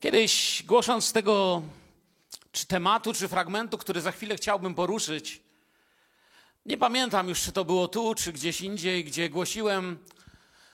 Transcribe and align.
Kiedyś 0.00 0.62
głosząc 0.66 1.12
tego 1.12 1.62
czy 2.52 2.66
tematu, 2.66 3.14
czy 3.14 3.28
fragmentu, 3.28 3.78
który 3.78 4.00
za 4.00 4.12
chwilę 4.12 4.36
chciałbym 4.36 4.74
poruszyć, 4.74 5.40
nie 6.66 6.76
pamiętam 6.76 7.28
już, 7.28 7.42
czy 7.42 7.52
to 7.52 7.64
było 7.64 7.88
tu, 7.88 8.14
czy 8.14 8.32
gdzieś 8.32 8.60
indziej, 8.60 9.04
gdzie 9.04 9.28
głosiłem. 9.28 9.98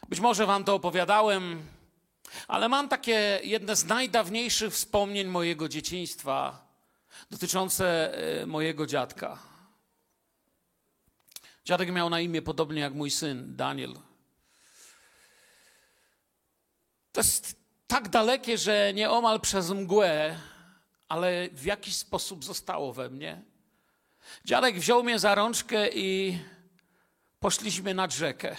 Być 0.09 0.21
może 0.21 0.47
wam 0.47 0.65
to 0.65 0.75
opowiadałem, 0.75 1.63
ale 2.49 2.69
mam 2.69 2.89
takie 2.89 3.41
jedne 3.43 3.77
z 3.77 3.85
najdawniejszych 3.85 4.73
wspomnień 4.73 5.27
mojego 5.29 5.69
dzieciństwa 5.69 6.67
dotyczące 7.31 8.15
e, 8.43 8.47
mojego 8.47 8.87
dziadka. 8.87 9.39
Dziadek 11.65 11.93
miał 11.93 12.11
na 12.11 12.21
imię 12.21 12.43
podobnie 12.43 12.81
jak 12.81 12.95
mój 12.95 13.11
syn, 13.11 13.57
Daniel. 13.57 13.95
To 17.13 17.21
jest 17.21 17.64
tak 17.95 18.09
dalekie, 18.09 18.59
że 18.59 18.93
nieomal 18.95 19.41
przez 19.41 19.71
mgłę, 19.71 20.39
ale 21.09 21.49
w 21.53 21.65
jakiś 21.65 21.97
sposób 21.97 22.45
zostało 22.45 22.93
we 22.93 23.11
mnie. 23.11 23.43
Dziadek 24.45 24.79
wziął 24.79 25.05
mnie 25.05 25.19
za 25.19 25.35
rączkę 25.35 25.89
i 25.89 26.39
poszliśmy 27.41 27.95
nad 27.95 28.13
rzekę. 28.13 28.57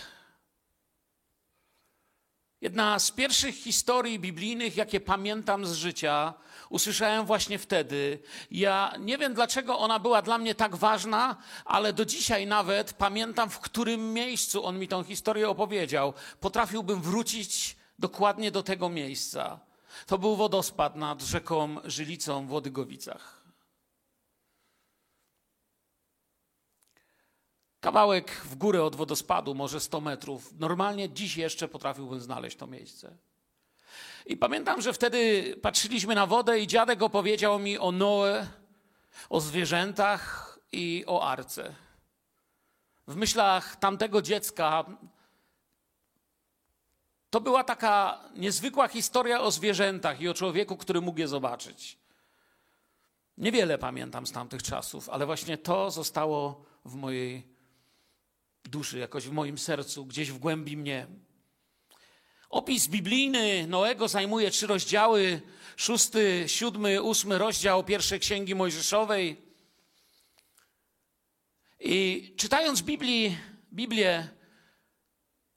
Jedna 2.62 3.00
z 3.00 3.12
pierwszych 3.12 3.56
historii 3.56 4.20
biblijnych, 4.20 4.78
jakie 4.78 5.00
pamiętam 5.00 5.66
z 5.66 5.74
życia, 5.74 6.34
usłyszałem 6.70 7.26
właśnie 7.26 7.60
wtedy. 7.60 8.20
Ja 8.52 8.94
nie 9.00 9.18
wiem, 9.18 9.34
dlaczego 9.34 9.80
ona 9.80 10.00
była 10.00 10.22
dla 10.22 10.38
mnie 10.38 10.56
tak 10.56 10.76
ważna, 10.76 11.38
ale 11.66 11.94
do 11.94 12.06
dzisiaj 12.06 12.48
nawet 12.48 12.94
pamiętam, 12.94 13.50
w 13.50 13.60
którym 13.60 14.14
miejscu 14.14 14.66
on 14.66 14.80
mi 14.80 14.88
tą 14.88 15.04
historię 15.04 15.50
opowiedział. 15.50 16.14
Potrafiłbym 16.40 17.02
wrócić 17.02 17.76
dokładnie 18.00 18.52
do 18.52 18.64
tego 18.64 18.90
miejsca. 18.90 19.60
To 20.06 20.18
był 20.18 20.36
wodospad 20.36 20.96
nad 20.96 21.22
rzeką 21.22 21.78
Żylicą 21.84 22.48
w 22.48 22.52
Łodygowicach. 22.52 23.46
Kawałek 27.80 28.32
w 28.32 28.56
górę 28.56 28.84
od 28.84 28.96
wodospadu, 28.96 29.56
może 29.56 29.80
100 29.80 30.02
metrów. 30.02 30.54
Normalnie 30.60 31.10
dziś 31.10 31.38
jeszcze 31.38 31.68
potrafiłbym 31.68 32.20
znaleźć 32.20 32.58
to 32.58 32.68
miejsce. 32.68 33.18
I 34.26 34.38
pamiętam, 34.38 34.82
że 34.82 34.94
wtedy 34.94 35.44
patrzyliśmy 35.62 36.16
na 36.16 36.26
wodę 36.26 36.60
i 36.60 36.68
dziadek 36.68 37.02
opowiedział 37.02 37.60
mi 37.60 37.78
o 37.78 37.92
Noe, 37.92 38.48
o 39.30 39.42
zwierzętach 39.42 40.60
i 40.72 41.04
o 41.08 41.28
arce. 41.28 41.76
W 43.08 43.16
myślach 43.16 43.76
tamtego 43.76 44.22
dziecka 44.22 44.86
to 47.36 47.42
była 47.42 47.64
taka 47.64 48.22
niezwykła 48.36 48.88
historia 48.88 49.42
o 49.42 49.52
zwierzętach 49.52 50.22
i 50.22 50.30
o 50.30 50.34
człowieku, 50.34 50.78
który 50.78 51.02
mógł 51.02 51.20
je 51.20 51.28
zobaczyć. 51.28 51.98
Niewiele 53.38 53.78
pamiętam 53.78 54.28
z 54.28 54.32
tamtych 54.32 54.64
czasów, 54.64 55.10
ale 55.10 55.26
właśnie 55.26 55.58
to 55.58 55.92
zostało 55.92 56.66
w 56.86 56.96
mojej 56.96 57.48
duszy, 58.64 58.98
jakoś 58.98 59.28
w 59.28 59.32
moim 59.32 59.58
sercu, 59.58 60.06
gdzieś 60.06 60.32
w 60.32 60.38
głębi 60.38 60.78
mnie. 60.78 61.08
Opis 62.50 62.88
biblijny 62.88 63.68
Noego 63.68 64.08
zajmuje 64.08 64.52
trzy 64.52 64.68
rozdziały: 64.68 65.42
szósty, 65.76 66.44
siódmy, 66.48 67.02
ósmy 67.02 67.38
rozdział 67.38 67.84
pierwszej 67.84 68.20
księgi 68.20 68.56
Mojżeszowej. 68.56 69.42
I 71.80 72.34
czytając 72.38 72.82
Biblii, 72.82 73.38
Biblię 73.74 74.35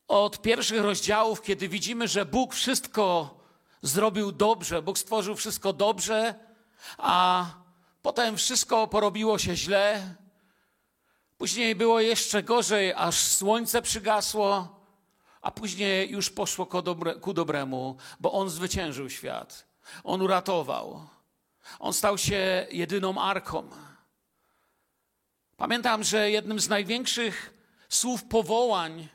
od 0.09 0.42
pierwszych 0.42 0.83
rozdziałów, 0.83 1.42
kiedy 1.42 1.69
widzimy, 1.69 2.09
że 2.09 2.27
Bóg 2.27 2.55
wszystko 2.55 3.34
zrobił 3.83 4.33
dobrze, 4.33 4.83
Bóg 4.83 4.98
stworzył 4.98 5.37
wszystko 5.37 5.73
dobrze, 5.73 6.34
a 6.98 7.47
potem 8.03 8.37
wszystko 8.37 8.87
porobiło 8.87 9.39
się 9.39 9.56
źle, 9.56 10.15
Później 11.39 11.75
było 11.75 12.00
jeszcze 12.00 12.43
gorzej, 12.43 12.93
aż 12.93 13.19
słońce 13.19 13.83
przygasło, 13.83 14.81
a 15.41 15.50
później 15.50 16.10
już 16.10 16.31
poszło 16.31 16.66
ku, 16.66 16.83
dobre, 16.83 17.15
ku 17.15 17.33
dobremu, 17.33 17.97
bo 18.21 18.33
On 18.33 18.50
zwyciężył 18.50 19.10
świat. 19.10 19.66
On 20.04 20.22
uratował. 20.22 21.06
On 21.78 21.93
stał 21.93 22.19
się 22.19 22.66
jedyną 22.71 23.21
arką. 23.21 23.71
Pamiętam, 25.56 26.04
że 26.04 26.31
jednym 26.31 26.60
z 26.60 26.69
największych 26.69 27.54
słów 27.88 28.25
powołań, 28.25 29.09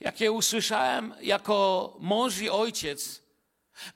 jakie 0.00 0.32
usłyszałem 0.32 1.14
jako 1.20 1.96
mąż 2.00 2.38
i 2.38 2.50
ojciec, 2.50 3.22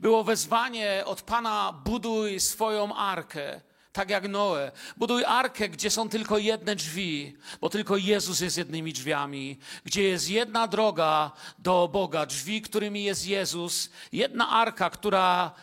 było 0.00 0.24
wezwanie 0.24 1.02
od 1.06 1.22
Pana: 1.22 1.82
buduj 1.84 2.40
swoją 2.40 2.94
arkę 2.94 3.60
tak 3.92 4.10
jak 4.10 4.28
Noe. 4.28 4.72
Buduj 4.96 5.24
arkę, 5.24 5.68
gdzie 5.68 5.90
są 5.90 6.08
tylko 6.08 6.38
jedne 6.38 6.76
drzwi, 6.76 7.36
bo 7.60 7.68
tylko 7.68 7.96
Jezus 7.96 8.40
jest 8.40 8.58
jednymi 8.58 8.92
drzwiami. 8.92 9.58
Gdzie 9.84 10.02
jest 10.02 10.30
jedna 10.30 10.68
droga 10.68 11.32
do 11.58 11.88
Boga, 11.92 12.26
drzwi, 12.26 12.62
którymi 12.62 13.04
jest 13.04 13.26
Jezus. 13.26 13.90
Jedna 14.12 14.48
arka, 14.48 14.90
która 14.90 15.54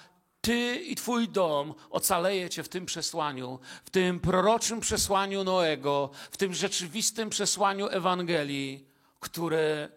ty 0.41 0.75
i 0.75 0.95
twój 0.95 1.29
dom 1.29 1.73
ocalejecie 1.89 2.63
w 2.63 2.69
tym 2.69 2.85
przesłaniu, 2.85 3.59
w 3.85 3.89
tym 3.89 4.19
proroczym 4.19 4.79
przesłaniu 4.79 5.43
Noego, 5.43 6.09
w 6.31 6.37
tym 6.37 6.53
rzeczywistym 6.53 7.29
przesłaniu 7.29 7.87
Ewangelii, 7.87 8.87
które 9.19 9.89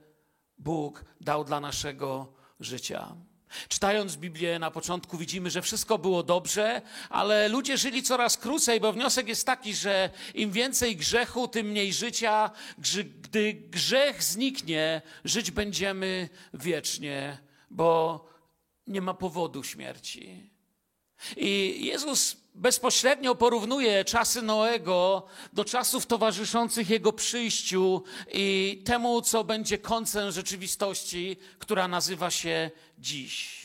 Bóg 0.60 1.04
dał 1.20 1.44
dla 1.44 1.60
naszego 1.60 2.32
życia. 2.60 3.16
Czytając 3.68 4.16
Biblię 4.16 4.58
na 4.58 4.70
początku 4.70 5.18
widzimy, 5.18 5.50
że 5.50 5.62
wszystko 5.62 5.98
było 5.98 6.22
dobrze, 6.22 6.82
ale 7.08 7.48
ludzie 7.48 7.78
żyli 7.78 8.02
coraz 8.02 8.36
krócej, 8.36 8.80
bo 8.80 8.92
wniosek 8.92 9.28
jest 9.28 9.46
taki, 9.46 9.74
że 9.74 10.10
im 10.34 10.52
więcej 10.52 10.96
grzechu, 10.96 11.48
tym 11.48 11.66
mniej 11.66 11.92
życia. 11.92 12.50
Gdy 13.22 13.52
grzech 13.52 14.22
zniknie, 14.22 15.02
żyć 15.24 15.50
będziemy 15.50 16.28
wiecznie, 16.54 17.38
bo 17.70 18.24
nie 18.86 19.00
ma 19.00 19.14
powodu 19.14 19.62
śmierci. 19.62 20.50
I 21.36 21.78
Jezus 21.86 22.36
bezpośrednio 22.60 23.34
porównuje 23.34 24.04
czasy 24.04 24.42
Noego 24.42 25.26
do 25.52 25.64
czasów 25.64 26.06
towarzyszących 26.06 26.90
Jego 26.90 27.12
przyjściu 27.12 28.02
i 28.32 28.82
temu, 28.84 29.22
co 29.22 29.44
będzie 29.44 29.78
końcem 29.78 30.32
rzeczywistości, 30.32 31.36
która 31.58 31.88
nazywa 31.88 32.30
się 32.30 32.70
dziś. 32.98 33.60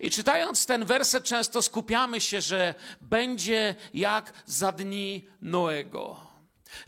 I 0.00 0.10
czytając 0.10 0.66
ten 0.66 0.84
werset, 0.84 1.24
często 1.24 1.62
skupiamy 1.62 2.20
się, 2.20 2.40
że 2.40 2.74
będzie 3.00 3.74
jak 3.94 4.32
za 4.46 4.72
dni 4.72 5.28
Noego. 5.42 6.20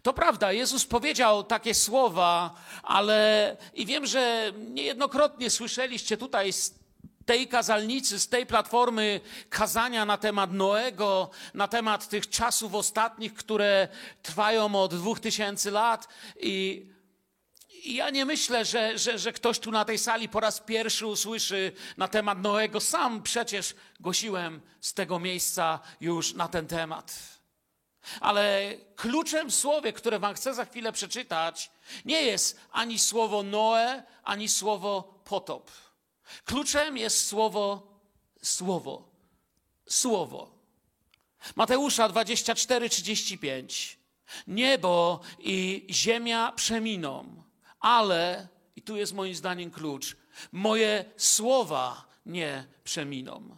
To 0.03 0.12
prawda, 0.12 0.53
Jezus 0.53 0.86
powiedział 0.86 1.44
takie 1.44 1.75
słowa, 1.75 2.54
ale 2.82 3.56
i 3.75 3.86
wiem, 3.86 4.06
że 4.06 4.53
niejednokrotnie 4.56 5.50
słyszeliście 5.50 6.16
tutaj 6.16 6.53
tej 7.24 7.48
kazalnicy, 7.48 8.20
z 8.20 8.28
tej 8.28 8.46
platformy 8.46 9.20
kazania 9.50 10.04
na 10.04 10.18
temat 10.18 10.52
Noego, 10.52 11.30
na 11.54 11.68
temat 11.68 12.08
tych 12.08 12.28
czasów 12.28 12.74
ostatnich, 12.74 13.34
które 13.34 13.88
trwają 14.22 14.74
od 14.74 14.94
dwóch 14.94 15.20
tysięcy 15.20 15.70
lat. 15.70 16.08
I, 16.40 16.86
ja 17.84 18.10
nie 18.10 18.24
myślę, 18.24 18.64
że, 18.64 18.98
że, 18.98 19.18
że 19.18 19.32
ktoś 19.32 19.58
tu 19.58 19.70
na 19.70 19.84
tej 19.84 19.98
sali 19.98 20.28
po 20.28 20.40
raz 20.40 20.60
pierwszy 20.60 21.06
usłyszy 21.06 21.72
na 21.96 22.08
temat 22.08 22.42
Noego. 22.42 22.80
Sam 22.80 23.22
przecież 23.22 23.74
głosiłem 24.00 24.60
z 24.80 24.94
tego 24.94 25.18
miejsca 25.18 25.80
już 26.00 26.34
na 26.34 26.48
ten 26.48 26.66
temat. 26.66 27.14
Ale 28.20 28.74
kluczem 28.96 29.50
w 29.50 29.54
słowie, 29.54 29.92
które 29.92 30.18
Wam 30.18 30.34
chcę 30.34 30.54
za 30.54 30.64
chwilę 30.64 30.92
przeczytać, 30.92 31.70
nie 32.04 32.22
jest 32.22 32.60
ani 32.72 32.98
słowo 32.98 33.42
Noe, 33.42 34.02
ani 34.24 34.48
słowo 34.48 35.20
potop. 35.24 35.70
Kluczem 36.44 36.96
jest 36.96 37.26
słowo, 37.26 37.94
słowo, 38.42 39.09
słowo. 39.86 40.54
Mateusza 41.56 42.09
24, 42.09 42.88
35. 42.88 43.98
Niebo 44.47 45.21
i 45.38 45.86
ziemia 45.91 46.53
przeminą, 46.53 47.42
ale, 47.80 48.48
i 48.76 48.82
tu 48.82 48.97
jest 48.97 49.12
moim 49.12 49.34
zdaniem 49.34 49.71
klucz, 49.71 50.16
moje 50.53 51.04
słowa 51.16 52.04
nie 52.27 52.66
przeminą. 52.84 53.56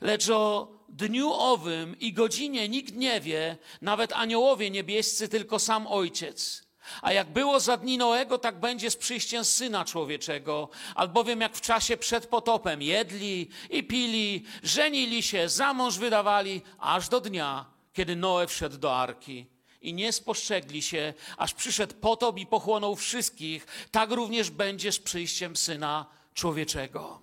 Lecz 0.00 0.28
o 0.28 0.72
dniu 0.88 1.32
owym 1.32 1.98
i 1.98 2.12
godzinie 2.12 2.68
nikt 2.68 2.94
nie 2.94 3.20
wie, 3.20 3.58
nawet 3.82 4.12
aniołowie 4.12 4.70
niebiescy, 4.70 5.28
tylko 5.28 5.58
sam 5.58 5.86
Ojciec. 5.86 6.69
A 7.02 7.12
jak 7.12 7.30
było 7.32 7.60
za 7.60 7.76
dni 7.76 7.98
Noego, 7.98 8.38
tak 8.38 8.60
będzie 8.60 8.90
z 8.90 8.96
przyjściem 8.96 9.44
Syna 9.44 9.84
Człowieczego. 9.84 10.68
Albowiem 10.94 11.40
jak 11.40 11.56
w 11.56 11.60
czasie 11.60 11.96
przed 11.96 12.26
potopem 12.26 12.82
jedli 12.82 13.48
i 13.70 13.84
pili, 13.84 14.44
żenili 14.62 15.22
się, 15.22 15.48
za 15.48 15.74
mąż 15.74 15.98
wydawali, 15.98 16.62
aż 16.78 17.08
do 17.08 17.20
dnia, 17.20 17.66
kiedy 17.92 18.16
Noe 18.16 18.46
wszedł 18.46 18.78
do 18.78 18.96
arki. 18.96 19.46
I 19.82 19.94
nie 19.94 20.12
spostrzegli 20.12 20.82
się, 20.82 21.14
aż 21.36 21.54
przyszedł 21.54 21.94
potop 21.94 22.38
i 22.38 22.46
pochłonął 22.46 22.96
wszystkich. 22.96 23.66
Tak 23.90 24.10
również 24.10 24.50
będzie 24.50 24.92
z 24.92 24.98
przyjściem 24.98 25.56
Syna 25.56 26.06
Człowieczego. 26.34 27.20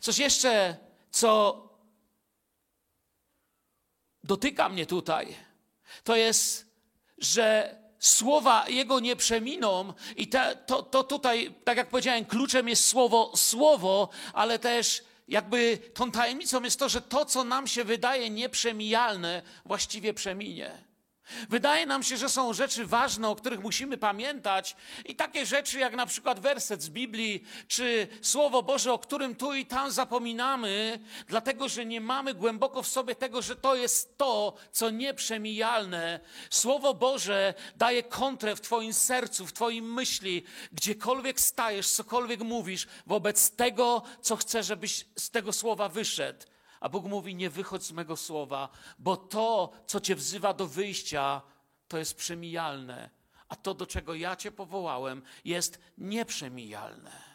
Coś 0.00 0.18
jeszcze 0.18 0.76
co 1.10 1.62
dotyka 4.24 4.68
mnie 4.68 4.86
tutaj, 4.86 5.36
to 6.04 6.16
jest, 6.16 6.66
że 7.18 7.77
słowa 7.98 8.68
Jego 8.68 9.00
nie 9.00 9.16
przeminą 9.16 9.92
i 10.16 10.28
te, 10.28 10.56
to, 10.66 10.82
to 10.82 11.04
tutaj, 11.04 11.54
tak 11.64 11.76
jak 11.76 11.88
powiedziałem, 11.88 12.24
kluczem 12.24 12.68
jest 12.68 12.84
słowo 12.84 13.32
słowo, 13.36 14.08
ale 14.32 14.58
też 14.58 15.04
jakby 15.28 15.78
tą 15.94 16.10
tajemnicą 16.10 16.62
jest 16.62 16.78
to, 16.78 16.88
że 16.88 17.00
to, 17.00 17.24
co 17.24 17.44
nam 17.44 17.66
się 17.66 17.84
wydaje 17.84 18.30
nieprzemijalne, 18.30 19.42
właściwie 19.64 20.14
przeminie. 20.14 20.87
Wydaje 21.48 21.86
nam 21.86 22.02
się, 22.02 22.16
że 22.16 22.28
są 22.28 22.52
rzeczy 22.52 22.86
ważne, 22.86 23.28
o 23.28 23.36
których 23.36 23.60
musimy 23.60 23.98
pamiętać, 23.98 24.76
i 25.04 25.16
takie 25.16 25.46
rzeczy 25.46 25.78
jak 25.78 25.94
na 25.96 26.06
przykład 26.06 26.40
werset 26.40 26.82
z 26.82 26.88
Biblii, 26.88 27.44
czy 27.68 28.08
Słowo 28.22 28.62
Boże, 28.62 28.92
o 28.92 28.98
którym 28.98 29.36
tu 29.36 29.54
i 29.54 29.66
tam 29.66 29.90
zapominamy, 29.90 31.00
dlatego 31.26 31.68
że 31.68 31.86
nie 31.86 32.00
mamy 32.00 32.34
głęboko 32.34 32.82
w 32.82 32.88
sobie 32.88 33.14
tego, 33.14 33.42
że 33.42 33.56
to 33.56 33.74
jest 33.74 34.18
to, 34.18 34.54
co 34.72 34.90
nieprzemijalne. 34.90 36.20
Słowo 36.50 36.94
Boże 36.94 37.54
daje 37.76 38.02
kontrę 38.02 38.56
w 38.56 38.60
Twoim 38.60 38.94
sercu, 38.94 39.46
w 39.46 39.52
Twoim 39.52 39.94
myśli, 39.94 40.44
gdziekolwiek 40.72 41.40
stajesz, 41.40 41.88
cokolwiek 41.88 42.40
mówisz, 42.40 42.86
wobec 43.06 43.50
tego, 43.50 44.02
co 44.22 44.36
chcesz, 44.36 44.66
żebyś 44.66 45.06
z 45.16 45.30
tego 45.30 45.52
słowa 45.52 45.88
wyszedł. 45.88 46.46
A 46.80 46.88
Bóg 46.88 47.04
mówi: 47.04 47.34
Nie 47.34 47.50
wychodź 47.50 47.82
z 47.82 47.92
mego 47.92 48.16
słowa, 48.16 48.68
bo 48.98 49.16
to, 49.16 49.72
co 49.86 50.00
cię 50.00 50.16
wzywa 50.16 50.54
do 50.54 50.66
wyjścia, 50.66 51.42
to 51.88 51.98
jest 51.98 52.14
przemijalne, 52.14 53.10
a 53.48 53.56
to, 53.56 53.74
do 53.74 53.86
czego 53.86 54.14
ja 54.14 54.36
cię 54.36 54.50
powołałem, 54.50 55.22
jest 55.44 55.80
nieprzemijalne. 55.98 57.28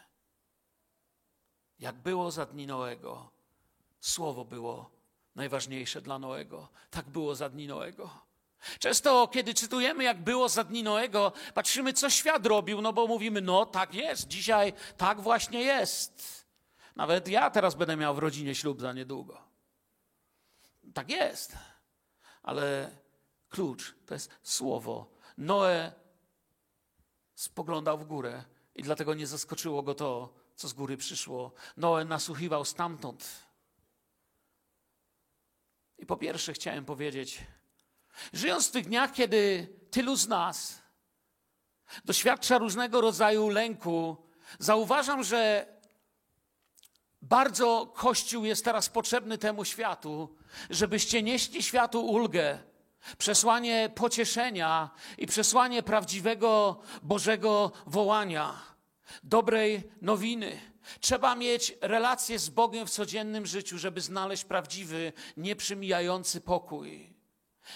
Jak 1.78 1.96
było 1.96 2.30
za 2.30 2.46
dni 2.46 2.66
Noego, 2.66 3.30
słowo 4.00 4.44
było 4.44 4.90
najważniejsze 5.34 6.00
dla 6.00 6.18
Noego. 6.18 6.68
Tak 6.90 7.08
było 7.08 7.34
za 7.34 7.48
dni 7.48 7.66
Noego. 7.66 8.10
Często, 8.78 9.28
kiedy 9.28 9.54
czytujemy, 9.54 10.04
jak 10.04 10.22
było 10.22 10.48
za 10.48 10.64
dni 10.64 10.82
Noego, 10.82 11.32
patrzymy, 11.54 11.92
co 11.92 12.10
świat 12.10 12.46
robił, 12.46 12.80
no 12.80 12.92
bo 12.92 13.06
mówimy, 13.06 13.40
no 13.40 13.66
tak 13.66 13.94
jest, 13.94 14.28
dzisiaj 14.28 14.72
tak 14.96 15.20
właśnie 15.20 15.62
jest. 15.62 16.43
Nawet 16.96 17.28
ja 17.28 17.50
teraz 17.50 17.74
będę 17.74 17.96
miał 17.96 18.14
w 18.14 18.18
rodzinie 18.18 18.54
ślub 18.54 18.80
za 18.80 18.92
niedługo. 18.92 19.42
Tak 20.94 21.10
jest. 21.10 21.56
Ale 22.42 22.90
klucz 23.48 23.94
to 24.06 24.14
jest 24.14 24.30
słowo. 24.42 25.10
Noe 25.38 25.92
spoglądał 27.34 27.98
w 27.98 28.04
górę 28.04 28.44
i 28.74 28.82
dlatego 28.82 29.14
nie 29.14 29.26
zaskoczyło 29.26 29.82
go 29.82 29.94
to, 29.94 30.34
co 30.54 30.68
z 30.68 30.72
góry 30.72 30.96
przyszło. 30.96 31.52
Noe 31.76 32.04
nasłuchiwał 32.04 32.64
stamtąd. 32.64 33.44
I 35.98 36.06
po 36.06 36.16
pierwsze 36.16 36.52
chciałem 36.52 36.84
powiedzieć, 36.84 37.40
żyjąc 38.32 38.68
w 38.68 38.70
tych 38.70 38.86
dniach, 38.86 39.12
kiedy 39.12 39.68
tylu 39.90 40.16
z 40.16 40.28
nas 40.28 40.82
doświadcza 42.04 42.58
różnego 42.58 43.00
rodzaju 43.00 43.48
lęku, 43.48 44.16
zauważam, 44.58 45.22
że 45.22 45.73
bardzo 47.24 47.92
Kościół 47.94 48.44
jest 48.44 48.64
teraz 48.64 48.88
potrzebny 48.88 49.38
temu 49.38 49.64
światu, 49.64 50.36
żebyście 50.70 51.22
nieśli 51.22 51.62
światu 51.62 52.06
ulgę, 52.06 52.58
przesłanie 53.18 53.90
pocieszenia 53.94 54.90
i 55.18 55.26
przesłanie 55.26 55.82
prawdziwego 55.82 56.80
Bożego 57.02 57.72
wołania, 57.86 58.54
dobrej 59.22 59.82
nowiny. 60.02 60.60
Trzeba 61.00 61.34
mieć 61.34 61.74
relacje 61.80 62.38
z 62.38 62.48
Bogiem 62.48 62.86
w 62.86 62.90
codziennym 62.90 63.46
życiu, 63.46 63.78
żeby 63.78 64.00
znaleźć 64.00 64.44
prawdziwy, 64.44 65.12
nieprzymijający 65.36 66.40
pokój. 66.40 67.14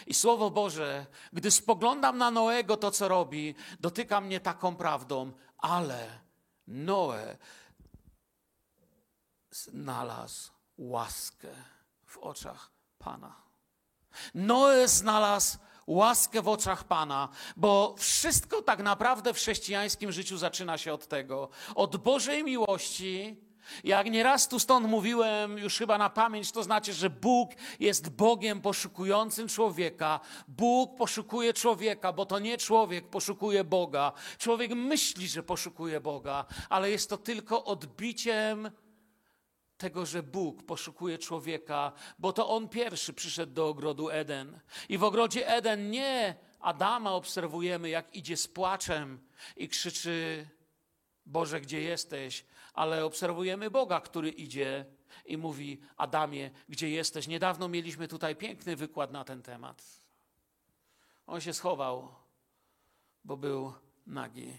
I 0.06 0.14
Słowo 0.14 0.50
Boże, 0.50 1.06
gdy 1.32 1.50
spoglądam 1.50 2.18
na 2.18 2.30
Noego, 2.30 2.76
to 2.76 2.90
co 2.90 3.08
robi, 3.08 3.54
dotyka 3.80 4.20
mnie 4.20 4.40
taką 4.40 4.76
prawdą, 4.76 5.32
ale 5.58 6.06
Noe 6.66 7.36
znalazł 9.64 10.52
łaskę 10.78 11.48
w 12.06 12.18
oczach 12.18 12.70
Pana. 12.98 13.42
Noe 14.34 14.88
znalazł 14.88 15.58
łaskę 15.86 16.42
w 16.42 16.48
oczach 16.48 16.84
Pana, 16.84 17.28
bo 17.56 17.94
wszystko 17.98 18.62
tak 18.62 18.82
naprawdę 18.82 19.34
w 19.34 19.36
chrześcijańskim 19.36 20.12
życiu 20.12 20.36
zaczyna 20.36 20.78
się 20.78 20.92
od 20.92 21.06
tego, 21.06 21.48
od 21.74 21.96
Bożej 21.96 22.44
miłości. 22.44 23.36
Jak 23.84 24.10
nieraz 24.10 24.48
tu 24.48 24.58
stąd 24.58 24.88
mówiłem, 24.88 25.58
już 25.58 25.78
chyba 25.78 25.98
na 25.98 26.10
pamięć, 26.10 26.52
to 26.52 26.62
znaczy, 26.62 26.92
że 26.92 27.10
Bóg 27.10 27.50
jest 27.80 28.08
Bogiem 28.08 28.60
poszukującym 28.60 29.48
człowieka. 29.48 30.20
Bóg 30.48 30.96
poszukuje 30.96 31.54
człowieka, 31.54 32.12
bo 32.12 32.26
to 32.26 32.38
nie 32.38 32.58
człowiek 32.58 33.08
poszukuje 33.08 33.64
Boga. 33.64 34.12
Człowiek 34.38 34.70
myśli, 34.70 35.28
że 35.28 35.42
poszukuje 35.42 36.00
Boga, 36.00 36.44
ale 36.68 36.90
jest 36.90 37.10
to 37.10 37.16
tylko 37.16 37.64
odbiciem 37.64 38.70
tego, 39.78 40.06
że 40.06 40.22
Bóg 40.22 40.62
poszukuje 40.62 41.18
człowieka, 41.18 41.92
bo 42.18 42.32
to 42.32 42.48
on 42.48 42.68
pierwszy 42.68 43.12
przyszedł 43.12 43.52
do 43.52 43.68
ogrodu 43.68 44.10
Eden. 44.10 44.60
I 44.88 44.98
w 44.98 45.04
ogrodzie 45.04 45.48
Eden 45.48 45.90
nie 45.90 46.34
Adama 46.60 47.12
obserwujemy, 47.12 47.88
jak 47.88 48.14
idzie 48.14 48.36
z 48.36 48.48
płaczem 48.48 49.20
i 49.56 49.68
krzyczy: 49.68 50.48
Boże, 51.26 51.60
gdzie 51.60 51.80
jesteś? 51.80 52.44
Ale 52.74 53.04
obserwujemy 53.04 53.70
Boga, 53.70 54.00
który 54.00 54.30
idzie 54.30 54.84
i 55.26 55.36
mówi: 55.36 55.80
Adamie, 55.96 56.50
gdzie 56.68 56.90
jesteś? 56.90 57.26
Niedawno 57.26 57.68
mieliśmy 57.68 58.08
tutaj 58.08 58.36
piękny 58.36 58.76
wykład 58.76 59.12
na 59.12 59.24
ten 59.24 59.42
temat. 59.42 59.82
On 61.26 61.40
się 61.40 61.52
schował, 61.52 62.08
bo 63.24 63.36
był 63.36 63.72
nagi. 64.06 64.58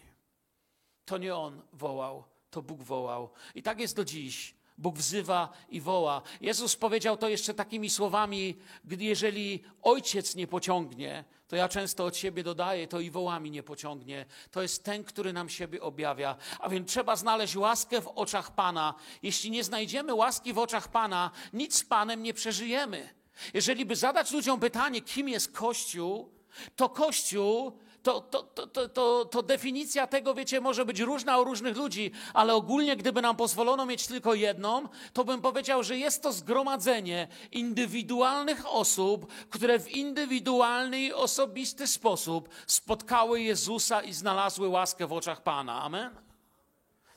To 1.05 1.17
nie 1.17 1.35
on 1.35 1.61
wołał, 1.73 2.23
to 2.51 2.61
Bóg 2.61 2.83
wołał. 2.83 3.29
I 3.55 3.63
tak 3.63 3.79
jest 3.79 3.95
do 3.95 4.05
dziś. 4.05 4.58
Bóg 4.79 4.97
wzywa 4.97 5.49
i 5.69 5.81
woła. 5.81 6.21
Jezus 6.41 6.75
powiedział 6.75 7.17
to 7.17 7.29
jeszcze 7.29 7.53
takimi 7.53 7.89
słowami, 7.89 8.57
jeżeli 8.99 9.63
ojciec 9.81 10.35
nie 10.35 10.47
pociągnie, 10.47 11.23
to 11.47 11.55
ja 11.55 11.69
często 11.69 12.05
od 12.05 12.17
siebie 12.17 12.43
dodaję, 12.43 12.87
to 12.87 12.99
i 12.99 13.11
wołami 13.11 13.51
nie 13.51 13.63
pociągnie. 13.63 14.25
To 14.51 14.61
jest 14.61 14.83
ten, 14.83 15.03
który 15.03 15.33
nam 15.33 15.49
siebie 15.49 15.81
objawia. 15.81 16.35
A 16.59 16.69
więc 16.69 16.89
trzeba 16.89 17.15
znaleźć 17.15 17.55
łaskę 17.55 18.01
w 18.01 18.07
oczach 18.07 18.55
Pana. 18.55 18.93
Jeśli 19.23 19.51
nie 19.51 19.63
znajdziemy 19.63 20.13
łaski 20.13 20.53
w 20.53 20.57
oczach 20.57 20.87
Pana, 20.87 21.31
nic 21.53 21.75
z 21.75 21.83
Panem 21.83 22.23
nie 22.23 22.33
przeżyjemy. 22.33 23.09
Jeżeli 23.53 23.85
by 23.85 23.95
zadać 23.95 24.31
ludziom 24.31 24.59
pytanie, 24.59 25.01
kim 25.01 25.29
jest 25.29 25.51
Kościół, 25.51 26.29
to 26.75 26.89
Kościół 26.89 27.79
to, 28.03 28.21
to, 28.21 28.43
to, 28.43 28.89
to, 28.89 29.25
to 29.25 29.43
definicja 29.43 30.07
tego, 30.07 30.33
wiecie, 30.33 30.61
może 30.61 30.85
być 30.85 30.99
różna 30.99 31.39
u 31.39 31.43
różnych 31.43 31.77
ludzi, 31.77 32.11
ale 32.33 32.53
ogólnie, 32.55 32.95
gdyby 32.95 33.21
nam 33.21 33.35
pozwolono 33.35 33.85
mieć 33.85 34.07
tylko 34.07 34.33
jedną, 34.33 34.89
to 35.13 35.25
bym 35.25 35.41
powiedział, 35.41 35.83
że 35.83 35.97
jest 35.97 36.23
to 36.23 36.33
zgromadzenie 36.33 37.27
indywidualnych 37.51 38.73
osób, 38.73 39.31
które 39.49 39.79
w 39.79 39.91
indywidualny 39.91 40.99
i 41.01 41.13
osobisty 41.13 41.87
sposób 41.87 42.49
spotkały 42.67 43.41
Jezusa 43.41 44.01
i 44.01 44.13
znalazły 44.13 44.67
łaskę 44.67 45.07
w 45.07 45.13
oczach 45.13 45.43
Pana. 45.43 45.81
Amen? 45.81 46.15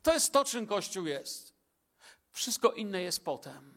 To 0.02 0.14
jest 0.14 0.32
to, 0.32 0.44
czym 0.44 0.66
Kościół 0.66 1.06
jest. 1.06 1.54
Wszystko 2.30 2.72
inne 2.72 3.02
jest 3.02 3.24
potem. 3.24 3.71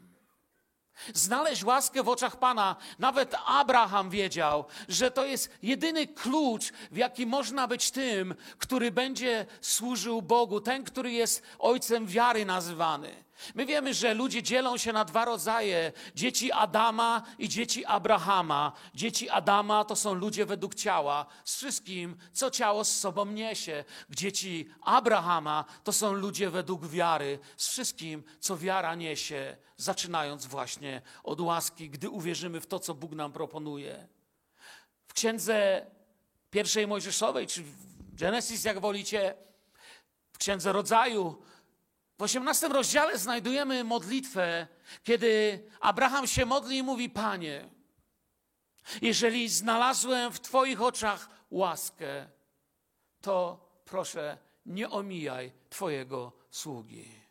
Znaleźć 1.13 1.63
łaskę 1.63 2.03
w 2.03 2.09
oczach 2.09 2.39
Pana. 2.39 2.75
Nawet 2.99 3.35
Abraham 3.45 4.09
wiedział, 4.09 4.65
że 4.87 5.11
to 5.11 5.25
jest 5.25 5.49
jedyny 5.63 6.07
klucz, 6.07 6.71
w 6.91 6.97
jaki 6.97 7.25
można 7.25 7.67
być 7.67 7.91
tym, 7.91 8.35
który 8.57 8.91
będzie 8.91 9.45
służył 9.61 10.21
Bogu, 10.21 10.61
ten, 10.61 10.83
który 10.83 11.11
jest 11.11 11.43
ojcem 11.59 12.07
wiary 12.07 12.45
nazywany. 12.45 13.25
My 13.55 13.65
wiemy, 13.65 13.93
że 13.93 14.13
ludzie 14.13 14.43
dzielą 14.43 14.77
się 14.77 14.93
na 14.93 15.05
dwa 15.05 15.25
rodzaje: 15.25 15.91
dzieci 16.15 16.51
Adama 16.51 17.23
i 17.37 17.49
dzieci 17.49 17.85
Abrahama. 17.85 18.71
Dzieci 18.95 19.29
Adama 19.29 19.85
to 19.85 19.95
są 19.95 20.13
ludzie 20.13 20.45
według 20.45 20.75
ciała, 20.75 21.25
z 21.45 21.55
wszystkim, 21.55 22.17
co 22.33 22.51
ciało 22.51 22.85
z 22.85 22.99
sobą 22.99 23.25
niesie. 23.25 23.83
Dzieci 24.09 24.69
Abrahama 24.81 25.65
to 25.83 25.93
są 25.93 26.13
ludzie 26.13 26.49
według 26.49 26.87
wiary, 26.87 27.39
z 27.57 27.67
wszystkim, 27.67 28.23
co 28.39 28.57
wiara 28.57 28.95
niesie, 28.95 29.57
zaczynając 29.77 30.45
właśnie 30.45 31.01
od 31.23 31.41
łaski, 31.41 31.89
gdy 31.89 32.09
uwierzymy 32.09 32.61
w 32.61 32.67
to, 32.67 32.79
co 32.79 32.93
Bóg 32.93 33.11
nam 33.11 33.31
proponuje. 33.31 34.07
W 35.07 35.13
księdze 35.13 35.85
pierwszej 36.51 36.87
Mojżeszowej, 36.87 37.47
czy 37.47 37.63
w 37.63 38.15
Genesis, 38.15 38.63
jak 38.63 38.79
wolicie, 38.79 39.35
w 40.33 40.37
księdze 40.37 40.73
rodzaju, 40.73 41.41
w 42.17 42.22
osiemnastym 42.22 42.72
rozdziale 42.72 43.17
znajdujemy 43.17 43.84
modlitwę, 43.84 44.67
kiedy 45.03 45.63
Abraham 45.79 46.27
się 46.27 46.45
modli 46.45 46.77
i 46.77 46.84
mówi: 46.84 47.10
Panie, 47.10 47.69
jeżeli 49.01 49.50
znalazłem 49.50 50.31
w 50.31 50.39
Twoich 50.39 50.81
oczach 50.81 51.29
łaskę, 51.51 52.27
to 53.22 53.65
proszę, 53.86 54.38
nie 54.65 54.89
omijaj 54.89 55.51
Twojego 55.69 56.31
sługi. 56.50 57.25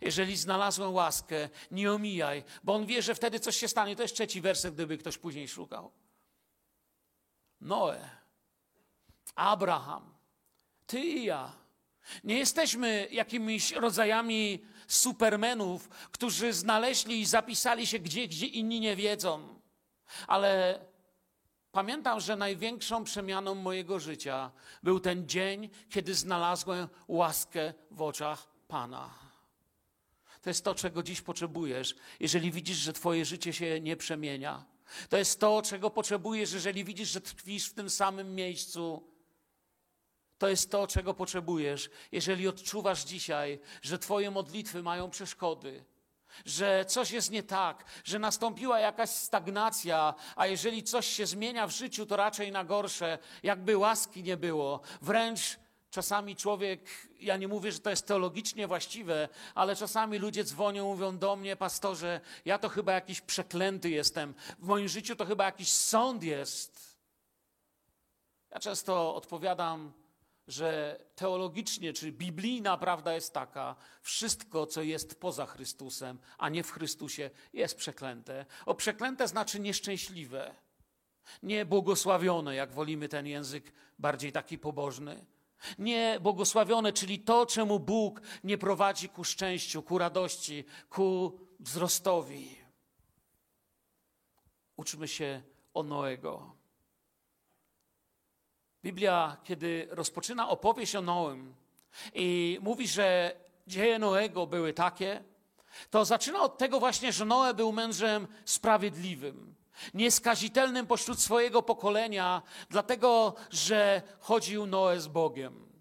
Jeżeli 0.00 0.36
znalazłem 0.36 0.94
łaskę, 0.94 1.48
nie 1.70 1.92
omijaj, 1.92 2.44
bo 2.62 2.74
on 2.74 2.86
wie, 2.86 3.02
że 3.02 3.14
wtedy 3.14 3.40
coś 3.40 3.56
się 3.56 3.68
stanie. 3.68 3.96
To 3.96 4.02
jest 4.02 4.14
trzeci 4.14 4.40
werset, 4.40 4.74
gdyby 4.74 4.98
ktoś 4.98 5.18
później 5.18 5.48
szukał. 5.48 5.92
Noe, 7.60 8.10
Abraham, 9.34 10.14
ty 10.86 11.00
i 11.00 11.24
ja. 11.24 11.63
Nie 12.24 12.38
jesteśmy 12.38 13.08
jakimiś 13.10 13.72
rodzajami 13.72 14.64
supermenów, 14.88 15.88
którzy 15.88 16.52
znaleźli 16.52 17.20
i 17.20 17.26
zapisali 17.26 17.86
się 17.86 17.98
gdzie, 17.98 18.28
gdzie 18.28 18.46
inni 18.46 18.80
nie 18.80 18.96
wiedzą. 18.96 19.60
Ale 20.26 20.80
pamiętam, 21.72 22.20
że 22.20 22.36
największą 22.36 23.04
przemianą 23.04 23.54
mojego 23.54 24.00
życia 24.00 24.50
był 24.82 25.00
ten 25.00 25.28
dzień, 25.28 25.70
kiedy 25.90 26.14
znalazłem 26.14 26.88
łaskę 27.08 27.74
w 27.90 28.02
oczach 28.02 28.46
Pana. 28.68 29.14
To 30.42 30.50
jest 30.50 30.64
to, 30.64 30.74
czego 30.74 31.02
dziś 31.02 31.20
potrzebujesz, 31.20 31.94
jeżeli 32.20 32.52
widzisz, 32.52 32.76
że 32.76 32.92
Twoje 32.92 33.24
życie 33.24 33.52
się 33.52 33.80
nie 33.80 33.96
przemienia. 33.96 34.64
To 35.08 35.16
jest 35.16 35.40
to, 35.40 35.62
czego 35.62 35.90
potrzebujesz, 35.90 36.52
jeżeli 36.52 36.84
widzisz, 36.84 37.08
że 37.08 37.20
tkwisz 37.20 37.66
w 37.66 37.74
tym 37.74 37.90
samym 37.90 38.34
miejscu. 38.34 39.13
To 40.44 40.48
jest 40.48 40.70
to, 40.70 40.86
czego 40.86 41.14
potrzebujesz, 41.14 41.90
jeżeli 42.12 42.48
odczuwasz 42.48 43.04
dzisiaj, 43.04 43.58
że 43.82 43.98
Twoje 43.98 44.30
modlitwy 44.30 44.82
mają 44.82 45.10
przeszkody, 45.10 45.84
że 46.44 46.84
coś 46.84 47.10
jest 47.10 47.30
nie 47.30 47.42
tak, 47.42 47.84
że 48.04 48.18
nastąpiła 48.18 48.80
jakaś 48.80 49.10
stagnacja, 49.10 50.14
a 50.36 50.46
jeżeli 50.46 50.82
coś 50.82 51.06
się 51.06 51.26
zmienia 51.26 51.66
w 51.66 51.70
życiu, 51.70 52.06
to 52.06 52.16
raczej 52.16 52.52
na 52.52 52.64
gorsze, 52.64 53.18
jakby 53.42 53.76
łaski 53.76 54.22
nie 54.22 54.36
było. 54.36 54.80
Wręcz 55.02 55.58
czasami 55.90 56.36
człowiek, 56.36 57.08
ja 57.20 57.36
nie 57.36 57.48
mówię, 57.48 57.72
że 57.72 57.78
to 57.78 57.90
jest 57.90 58.06
teologicznie 58.06 58.66
właściwe, 58.66 59.28
ale 59.54 59.76
czasami 59.76 60.18
ludzie 60.18 60.44
dzwonią, 60.44 60.84
mówią 60.84 61.18
do 61.18 61.36
mnie, 61.36 61.56
pastorze, 61.56 62.20
ja 62.44 62.58
to 62.58 62.68
chyba 62.68 62.92
jakiś 62.92 63.20
przeklęty 63.20 63.90
jestem, 63.90 64.34
w 64.58 64.66
moim 64.66 64.88
życiu 64.88 65.16
to 65.16 65.24
chyba 65.26 65.44
jakiś 65.44 65.72
sąd 65.72 66.22
jest. 66.22 66.98
Ja 68.50 68.60
często 68.60 69.14
odpowiadam, 69.14 69.92
że 70.46 71.00
teologicznie 71.14 71.92
czy 71.92 72.12
biblijna 72.12 72.76
prawda 72.76 73.14
jest 73.14 73.34
taka: 73.34 73.76
wszystko, 74.02 74.66
co 74.66 74.82
jest 74.82 75.20
poza 75.20 75.46
Chrystusem, 75.46 76.18
a 76.38 76.48
nie 76.48 76.62
w 76.62 76.70
Chrystusie, 76.70 77.30
jest 77.52 77.76
przeklęte. 77.76 78.46
O 78.66 78.74
przeklęte 78.74 79.28
znaczy 79.28 79.60
nieszczęśliwe, 79.60 80.54
nie 81.42 81.64
błogosławione, 81.64 82.54
jak 82.54 82.72
wolimy 82.72 83.08
ten 83.08 83.26
język 83.26 83.72
bardziej 83.98 84.32
taki 84.32 84.58
pobożny. 84.58 85.26
Nie 85.78 86.18
błogosławione, 86.20 86.92
czyli 86.92 87.18
to, 87.18 87.46
czemu 87.46 87.80
Bóg 87.80 88.20
nie 88.44 88.58
prowadzi 88.58 89.08
ku 89.08 89.24
szczęściu, 89.24 89.82
ku 89.82 89.98
radości, 89.98 90.64
ku 90.88 91.38
wzrostowi. 91.60 92.58
Uczmy 94.76 95.08
się 95.08 95.42
o 95.74 95.82
Noego. 95.82 96.63
Biblia, 98.84 99.36
kiedy 99.44 99.88
rozpoczyna 99.90 100.48
opowieść 100.48 100.96
o 100.96 101.02
Noym 101.02 101.54
i 102.14 102.58
mówi, 102.62 102.88
że 102.88 103.36
dzieje 103.66 103.98
Noego 103.98 104.46
były 104.46 104.72
takie, 104.72 105.24
to 105.90 106.04
zaczyna 106.04 106.42
od 106.42 106.58
tego 106.58 106.80
właśnie, 106.80 107.12
że 107.12 107.24
Noe 107.24 107.54
był 107.54 107.72
mężem 107.72 108.26
sprawiedliwym, 108.44 109.54
nieskazitelnym 109.94 110.86
pośród 110.86 111.20
swojego 111.20 111.62
pokolenia, 111.62 112.42
dlatego 112.70 113.34
że 113.50 114.02
chodził 114.20 114.66
Noe 114.66 115.00
z 115.00 115.08
Bogiem. 115.08 115.72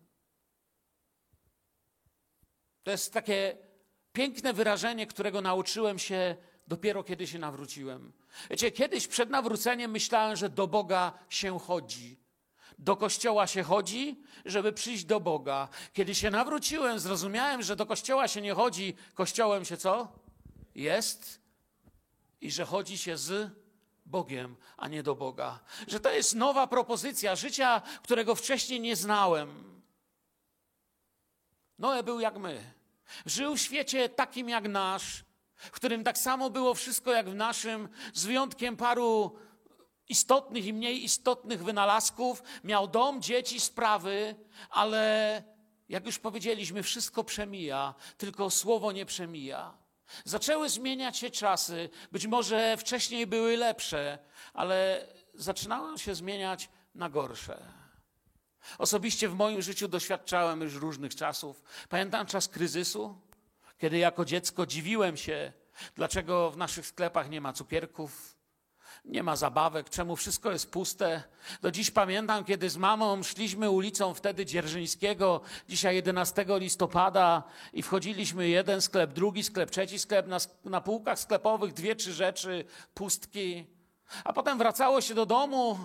To 2.84 2.92
jest 2.92 3.14
takie 3.14 3.58
piękne 4.14 4.54
wyrażenie, 4.54 5.08
którego 5.08 5.42
nauczyłem 5.42 6.00
się 6.00 6.36
dopiero 6.68 7.04
kiedy 7.04 7.28
się 7.28 7.40
nawróciłem. 7.40 8.14
Wiecie, 8.50 8.72
kiedyś 8.72 9.08
przed 9.08 9.30
nawróceniem 9.30 9.92
myślałem, 9.92 10.36
że 10.36 10.50
do 10.50 10.68
Boga 10.68 11.14
się 11.30 11.60
chodzi. 11.60 12.23
Do 12.80 12.96
kościoła 12.96 13.48
się 13.48 13.64
chodzi, 13.64 14.24
żeby 14.46 14.74
przyjść 14.74 15.06
do 15.06 15.20
Boga. 15.20 15.68
Kiedy 15.94 16.16
się 16.16 16.32
nawróciłem, 16.32 17.00
zrozumiałem, 17.00 17.64
że 17.64 17.76
do 17.76 17.86
kościoła 17.86 18.28
się 18.28 18.42
nie 18.42 18.54
chodzi, 18.54 18.96
kościołem 19.14 19.66
się 19.66 19.78
co? 19.78 20.08
Jest 20.76 21.42
i 22.42 22.52
że 22.52 22.66
chodzi 22.66 22.98
się 22.98 23.18
z 23.18 23.52
Bogiem, 24.06 24.56
a 24.78 24.88
nie 24.88 25.04
do 25.04 25.16
Boga. 25.16 25.60
Że 25.88 26.00
to 26.00 26.12
jest 26.12 26.36
nowa 26.36 26.68
propozycja 26.68 27.36
życia, 27.36 27.82
którego 28.04 28.36
wcześniej 28.36 28.80
nie 28.80 28.96
znałem. 28.96 29.82
Noe 31.80 32.04
był 32.04 32.20
jak 32.20 32.38
my. 32.38 32.74
Żył 33.26 33.56
w 33.56 33.62
świecie 33.62 34.10
takim 34.10 34.50
jak 34.50 34.68
nasz, 34.68 35.24
w 35.56 35.72
którym 35.72 36.04
tak 36.04 36.18
samo 36.18 36.50
było 36.50 36.74
wszystko 36.74 37.12
jak 37.14 37.30
w 37.30 37.36
naszym, 37.36 37.90
z 38.14 38.26
wyjątkiem 38.26 38.78
paru 38.78 39.38
istotnych 40.10 40.66
i 40.66 40.74
mniej 40.74 41.04
istotnych 41.04 41.64
wynalazków, 41.64 42.44
miał 42.64 42.88
dom, 42.88 43.22
dzieci, 43.22 43.60
sprawy, 43.60 44.36
ale 44.70 45.44
jak 45.90 46.06
już 46.06 46.20
powiedzieliśmy, 46.20 46.84
wszystko 46.84 47.24
przemija, 47.24 47.94
tylko 48.18 48.50
słowo 48.50 48.92
nie 48.92 49.06
przemija. 49.06 49.78
Zaczęły 50.26 50.70
zmieniać 50.70 51.18
się 51.18 51.30
czasy, 51.30 51.90
być 52.12 52.28
może 52.28 52.78
wcześniej 52.78 53.28
były 53.28 53.58
lepsze, 53.58 54.20
ale 54.54 55.08
zaczynały 55.34 56.00
się 56.00 56.16
zmieniać 56.16 56.70
na 56.96 57.10
gorsze. 57.10 57.64
Osobiście 58.78 59.30
w 59.30 59.36
moim 59.36 59.62
życiu 59.62 59.88
doświadczałem 59.88 60.62
już 60.62 60.76
różnych 60.76 61.16
czasów. 61.16 61.64
Pamiętam 61.90 62.26
czas 62.26 62.48
kryzysu, 62.48 63.22
kiedy 63.78 63.98
jako 63.98 64.26
dziecko 64.26 64.66
dziwiłem 64.66 65.18
się, 65.18 65.54
dlaczego 65.96 66.52
w 66.52 66.58
naszych 66.58 66.88
sklepach 66.88 67.30
nie 67.30 67.42
ma 67.42 67.54
cukierków, 67.54 68.38
nie 69.06 69.24
ma 69.24 69.36
zabawek, 69.36 69.90
czemu 69.90 70.16
wszystko 70.16 70.52
jest 70.52 70.72
puste. 70.72 71.24
Do 71.62 71.72
dziś 71.72 71.92
pamiętam, 71.92 72.44
kiedy 72.46 72.70
z 72.70 72.78
mamą 72.78 73.24
szliśmy 73.24 73.70
ulicą 73.70 74.14
wtedy 74.14 74.46
Dzierżyńskiego, 74.46 75.42
dzisiaj 75.70 75.96
11 75.96 76.46
listopada 76.50 77.44
i 77.74 77.84
wchodziliśmy 77.84 78.50
jeden 78.50 78.82
sklep, 78.82 79.14
drugi 79.14 79.44
sklep, 79.44 79.72
trzeci 79.72 80.00
sklep, 80.00 80.28
na, 80.28 80.38
na 80.66 80.82
półkach 80.82 81.20
sklepowych 81.20 81.74
dwie, 81.74 81.96
trzy 81.96 82.14
rzeczy, 82.14 82.66
pustki. 82.94 83.66
A 84.24 84.34
potem 84.34 84.58
wracało 84.58 85.02
się 85.02 85.14
do 85.14 85.26
domu, 85.26 85.80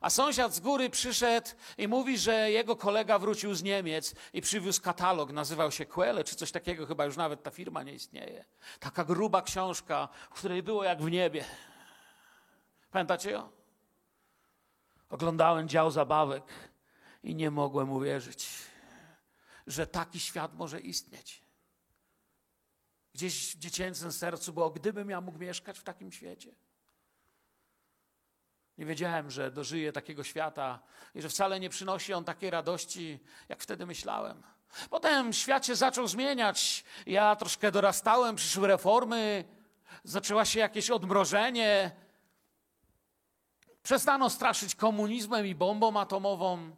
a 0.00 0.10
sąsiad 0.10 0.54
z 0.54 0.60
góry 0.60 0.90
przyszedł 0.90 1.48
i 1.78 1.88
mówi, 1.88 2.18
że 2.18 2.50
jego 2.50 2.76
kolega 2.76 3.18
wrócił 3.18 3.54
z 3.54 3.62
Niemiec 3.62 4.14
i 4.32 4.40
przywiózł 4.40 4.82
katalog, 4.82 5.32
nazywał 5.32 5.72
się 5.72 5.86
Quelle, 5.86 6.24
czy 6.24 6.36
coś 6.36 6.52
takiego, 6.52 6.86
chyba 6.86 7.04
już 7.04 7.16
nawet 7.16 7.42
ta 7.42 7.50
firma 7.50 7.82
nie 7.82 7.92
istnieje. 7.92 8.44
Taka 8.80 9.04
gruba 9.04 9.42
książka, 9.42 10.08
w 10.30 10.34
której 10.34 10.62
było 10.62 10.84
jak 10.84 11.02
w 11.02 11.10
niebie. 11.10 11.44
Pamiętacie 12.90 13.30
ją? 13.30 13.50
Oglądałem 15.10 15.68
dział 15.68 15.90
zabawek 15.90 16.44
i 17.22 17.34
nie 17.34 17.50
mogłem 17.50 17.90
uwierzyć, 17.90 18.48
że 19.66 19.86
taki 19.86 20.20
świat 20.20 20.54
może 20.54 20.80
istnieć. 20.80 21.42
Gdzieś 23.14 23.56
w 23.56 23.58
dziecięcym 23.58 24.12
sercu 24.12 24.52
było, 24.52 24.70
gdybym 24.70 25.10
ja 25.10 25.20
mógł 25.20 25.38
mieszkać 25.38 25.78
w 25.78 25.84
takim 25.84 26.12
świecie. 26.12 26.54
Nie 28.78 28.86
wiedziałem, 28.86 29.30
że 29.30 29.50
dożyję 29.50 29.92
takiego 29.92 30.24
świata 30.24 30.82
i 31.14 31.22
że 31.22 31.28
wcale 31.28 31.60
nie 31.60 31.70
przynosi 31.70 32.14
on 32.14 32.24
takiej 32.24 32.50
radości, 32.50 33.20
jak 33.48 33.62
wtedy 33.62 33.86
myślałem. 33.86 34.42
Potem 34.90 35.32
świat 35.32 35.66
się 35.66 35.74
zaczął 35.74 36.08
zmieniać. 36.08 36.84
Ja 37.06 37.36
troszkę 37.36 37.72
dorastałem, 37.72 38.36
przyszły 38.36 38.68
reformy, 38.68 39.44
zaczęła 40.04 40.44
się 40.44 40.60
jakieś 40.60 40.90
odmrożenie, 40.90 41.90
Przestano 43.82 44.30
straszyć 44.30 44.74
komunizmem 44.74 45.46
i 45.46 45.54
bombą 45.54 46.00
atomową. 46.00 46.70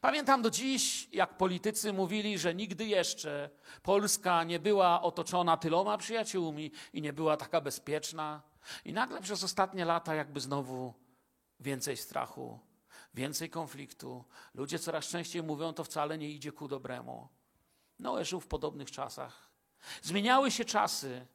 Pamiętam 0.00 0.42
do 0.42 0.50
dziś, 0.50 1.08
jak 1.12 1.36
politycy 1.36 1.92
mówili, 1.92 2.38
że 2.38 2.54
nigdy 2.54 2.84
jeszcze 2.84 3.50
Polska 3.82 4.44
nie 4.44 4.58
była 4.58 5.02
otoczona 5.02 5.56
tyloma 5.56 5.98
przyjaciółmi 5.98 6.70
i 6.92 7.02
nie 7.02 7.12
była 7.12 7.36
taka 7.36 7.60
bezpieczna. 7.60 8.42
I 8.84 8.92
nagle 8.92 9.20
przez 9.20 9.44
ostatnie 9.44 9.84
lata, 9.84 10.14
jakby 10.14 10.40
znowu 10.40 10.94
więcej 11.60 11.96
strachu, 11.96 12.58
więcej 13.14 13.50
konfliktu. 13.50 14.24
Ludzie 14.54 14.78
coraz 14.78 15.06
częściej 15.06 15.42
mówią, 15.42 15.72
to 15.72 15.84
wcale 15.84 16.18
nie 16.18 16.30
idzie 16.30 16.52
ku 16.52 16.68
dobremu. 16.68 17.28
Noe 17.98 18.24
żył 18.24 18.40
w 18.40 18.46
podobnych 18.46 18.90
czasach. 18.90 19.50
Zmieniały 20.02 20.50
się 20.50 20.64
czasy 20.64 21.26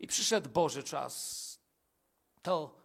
i 0.00 0.06
przyszedł 0.06 0.50
Boży 0.50 0.82
czas. 0.82 1.58
To 2.42 2.79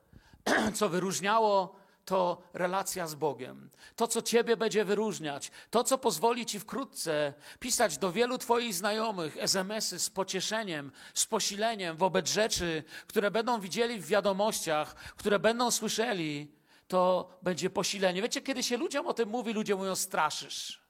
co 0.77 0.89
wyróżniało, 0.89 1.75
to 2.05 2.41
relacja 2.53 3.07
z 3.07 3.15
Bogiem. 3.15 3.69
To, 3.95 4.07
co 4.07 4.21
Ciebie 4.21 4.57
będzie 4.57 4.85
wyróżniać, 4.85 5.51
to, 5.69 5.83
co 5.83 5.97
pozwoli 5.97 6.45
Ci 6.45 6.59
wkrótce 6.59 7.33
pisać 7.59 7.97
do 7.97 8.11
wielu 8.11 8.37
Twoich 8.37 8.73
znajomych 8.73 9.37
SMS-y 9.37 9.99
z 9.99 10.09
pocieszeniem, 10.09 10.91
z 11.13 11.25
posileniem 11.25 11.97
wobec 11.97 12.29
rzeczy, 12.29 12.83
które 13.07 13.31
będą 13.31 13.59
widzieli 13.59 13.99
w 13.99 14.07
wiadomościach, 14.07 14.95
które 14.95 15.39
będą 15.39 15.71
słyszeli, 15.71 16.51
to 16.87 17.29
będzie 17.41 17.69
posilenie. 17.69 18.21
Wiecie, 18.21 18.41
kiedy 18.41 18.63
się 18.63 18.77
ludziom 18.77 19.07
o 19.07 19.13
tym 19.13 19.29
mówi, 19.29 19.53
ludzie 19.53 19.75
mówią 19.75 19.95
straszysz. 19.95 20.85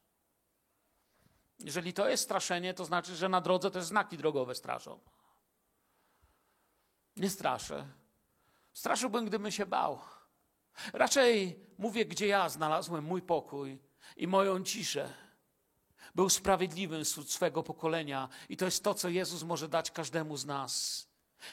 Jeżeli 1.59 1.93
to 1.93 2.09
jest 2.09 2.23
straszenie, 2.23 2.73
to 2.73 2.85
znaczy, 2.85 3.15
że 3.15 3.29
na 3.29 3.41
drodze 3.41 3.71
też 3.71 3.83
znaki 3.83 4.17
drogowe 4.17 4.55
straszą. 4.55 4.99
Nie 7.17 7.29
straszę. 7.29 7.87
Straszyłbym, 8.75 9.25
gdybym 9.25 9.51
się 9.51 9.65
bał. 9.65 9.99
Raczej 10.93 11.59
mówię, 11.77 12.05
gdzie 12.05 12.27
ja 12.27 12.49
znalazłem 12.49 13.03
mój 13.03 13.21
pokój 13.21 13.79
i 14.17 14.27
moją 14.27 14.63
ciszę. 14.63 15.13
Był 16.15 16.29
sprawiedliwym 16.29 17.05
wśród 17.05 17.31
swego 17.31 17.63
pokolenia 17.63 18.29
i 18.49 18.57
to 18.57 18.65
jest 18.65 18.83
to, 18.83 18.93
co 18.93 19.09
Jezus 19.09 19.43
może 19.43 19.69
dać 19.69 19.91
każdemu 19.91 20.37
z 20.37 20.45
nas. 20.45 21.07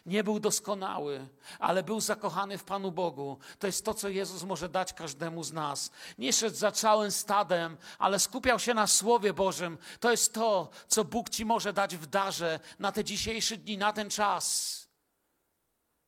Nie 0.07 0.25
był 0.25 0.41
doskonały, 0.41 1.29
ale 1.59 1.83
był 1.83 2.01
zakochany 2.01 2.59
w 2.59 2.65
Panu 2.65 2.93
Bogu. 2.93 3.39
To 3.59 3.67
jest 3.67 3.85
to, 3.85 3.95
co 3.95 4.09
Jezus 4.09 4.43
może 4.43 4.69
dać 4.69 4.93
każdemu 4.93 5.45
z 5.45 5.53
nas. 5.53 5.91
Nie 6.19 6.33
szedł 6.33 6.57
za 6.57 6.73
całym 6.73 7.11
stadem, 7.11 7.77
ale 7.99 8.19
skupiał 8.19 8.59
się 8.59 8.75
na 8.75 8.87
Słowie 8.87 9.33
Bożym. 9.33 9.79
To 10.01 10.11
jest 10.11 10.35
to, 10.35 10.71
co 10.89 11.05
Bóg 11.05 11.29
ci 11.29 11.45
może 11.45 11.73
dać 11.73 11.97
w 11.97 12.07
darze 12.07 12.61
na 12.79 12.93
te 12.93 13.05
dzisiejsze 13.05 13.57
dni, 13.57 13.79
na 13.79 13.93
ten 13.93 14.11
czas. 14.11 14.82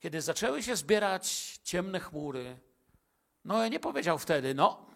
Kiedy 0.04 0.23
zaczęły 0.23 0.62
się 0.62 0.76
zbierać 0.76 1.56
ciemne 1.62 2.00
chmury, 2.00 2.58
Noe 3.44 3.70
nie 3.70 3.80
powiedział 3.80 4.18
wtedy, 4.18 4.54
no, 4.54 4.87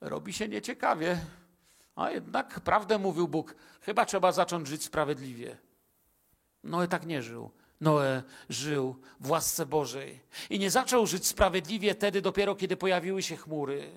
robi 0.00 0.32
się 0.32 0.48
nieciekawie. 0.48 1.18
A 1.96 2.10
jednak 2.10 2.60
prawdę 2.60 2.98
mówił 2.98 3.28
Bóg, 3.28 3.54
chyba 3.80 4.06
trzeba 4.06 4.32
zacząć 4.32 4.68
żyć 4.68 4.84
sprawiedliwie. 4.84 5.58
Noe 6.64 6.88
tak 6.88 7.06
nie 7.06 7.22
żył. 7.22 7.50
Noe 7.80 8.22
żył 8.48 9.02
w 9.20 9.30
łasce 9.30 9.66
Bożej 9.66 10.20
i 10.50 10.58
nie 10.58 10.70
zaczął 10.70 11.06
żyć 11.06 11.26
sprawiedliwie 11.26 11.94
wtedy 11.94 12.22
dopiero, 12.22 12.54
kiedy 12.54 12.76
pojawiły 12.76 13.22
się 13.22 13.36
chmury. 13.36 13.90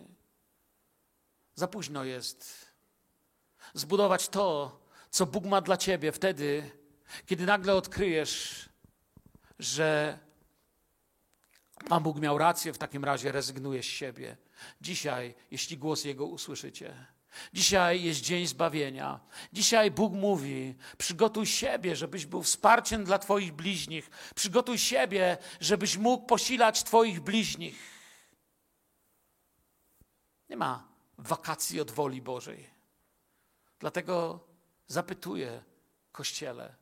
Za 1.55 1.67
późno 1.67 2.03
jest 2.03 2.65
zbudować 3.73 4.29
to, 4.29 4.79
co 5.09 5.25
Bóg 5.25 5.45
ma 5.45 5.61
dla 5.61 5.77
ciebie 5.77 6.11
wtedy, 6.11 6.71
kiedy 7.25 7.45
nagle 7.45 7.75
odkryjesz, 7.75 8.69
że 9.59 10.19
Pan 11.89 12.03
Bóg 12.03 12.19
miał 12.19 12.37
rację, 12.37 12.73
w 12.73 12.77
takim 12.77 13.05
razie 13.05 13.31
rezygnuje 13.31 13.83
z 13.83 13.85
siebie. 13.85 14.37
Dzisiaj, 14.81 15.35
jeśli 15.51 15.77
głos 15.77 16.03
Jego 16.03 16.25
usłyszycie, 16.25 17.05
Dzisiaj 17.53 18.03
jest 18.03 18.21
dzień 18.21 18.47
zbawienia. 18.47 19.19
Dzisiaj 19.53 19.91
Bóg 19.91 20.13
mówi: 20.13 20.75
przygotuj 20.97 21.45
siebie, 21.45 21.95
żebyś 21.95 22.25
był 22.25 22.43
wsparciem 22.43 23.03
dla 23.03 23.19
Twoich 23.19 23.53
bliźnich. 23.53 24.09
Przygotuj 24.35 24.77
siebie, 24.77 25.37
żebyś 25.59 25.97
mógł 25.97 26.25
posilać 26.25 26.83
Twoich 26.83 27.19
bliźnich. 27.19 27.79
Nie 30.49 30.57
ma 30.57 30.87
wakacji 31.17 31.81
od 31.81 31.91
woli 31.91 32.21
Bożej. 32.21 32.69
Dlatego 33.79 34.39
zapytuję 34.87 35.63
Kościele, 36.11 36.75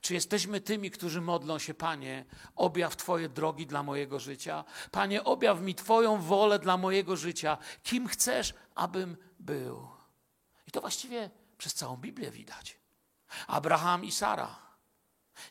czy 0.00 0.14
jesteśmy 0.14 0.60
tymi, 0.60 0.90
którzy 0.90 1.20
modlą 1.20 1.58
się, 1.58 1.74
Panie, 1.74 2.24
objaw 2.56 2.96
Twoje 2.96 3.28
drogi 3.28 3.66
dla 3.66 3.82
mojego 3.82 4.20
życia? 4.20 4.64
Panie, 4.90 5.24
objaw 5.24 5.60
mi 5.60 5.74
Twoją 5.74 6.22
wolę 6.22 6.58
dla 6.58 6.76
mojego 6.76 7.16
życia. 7.16 7.58
Kim 7.82 8.08
chcesz, 8.08 8.54
abym 8.74 9.16
był? 9.40 9.88
I 10.66 10.70
to 10.70 10.80
właściwie 10.80 11.30
przez 11.58 11.74
całą 11.74 11.96
Biblię 11.96 12.30
widać. 12.30 12.78
Abraham 13.46 14.04
i 14.04 14.12
Sara 14.12 14.70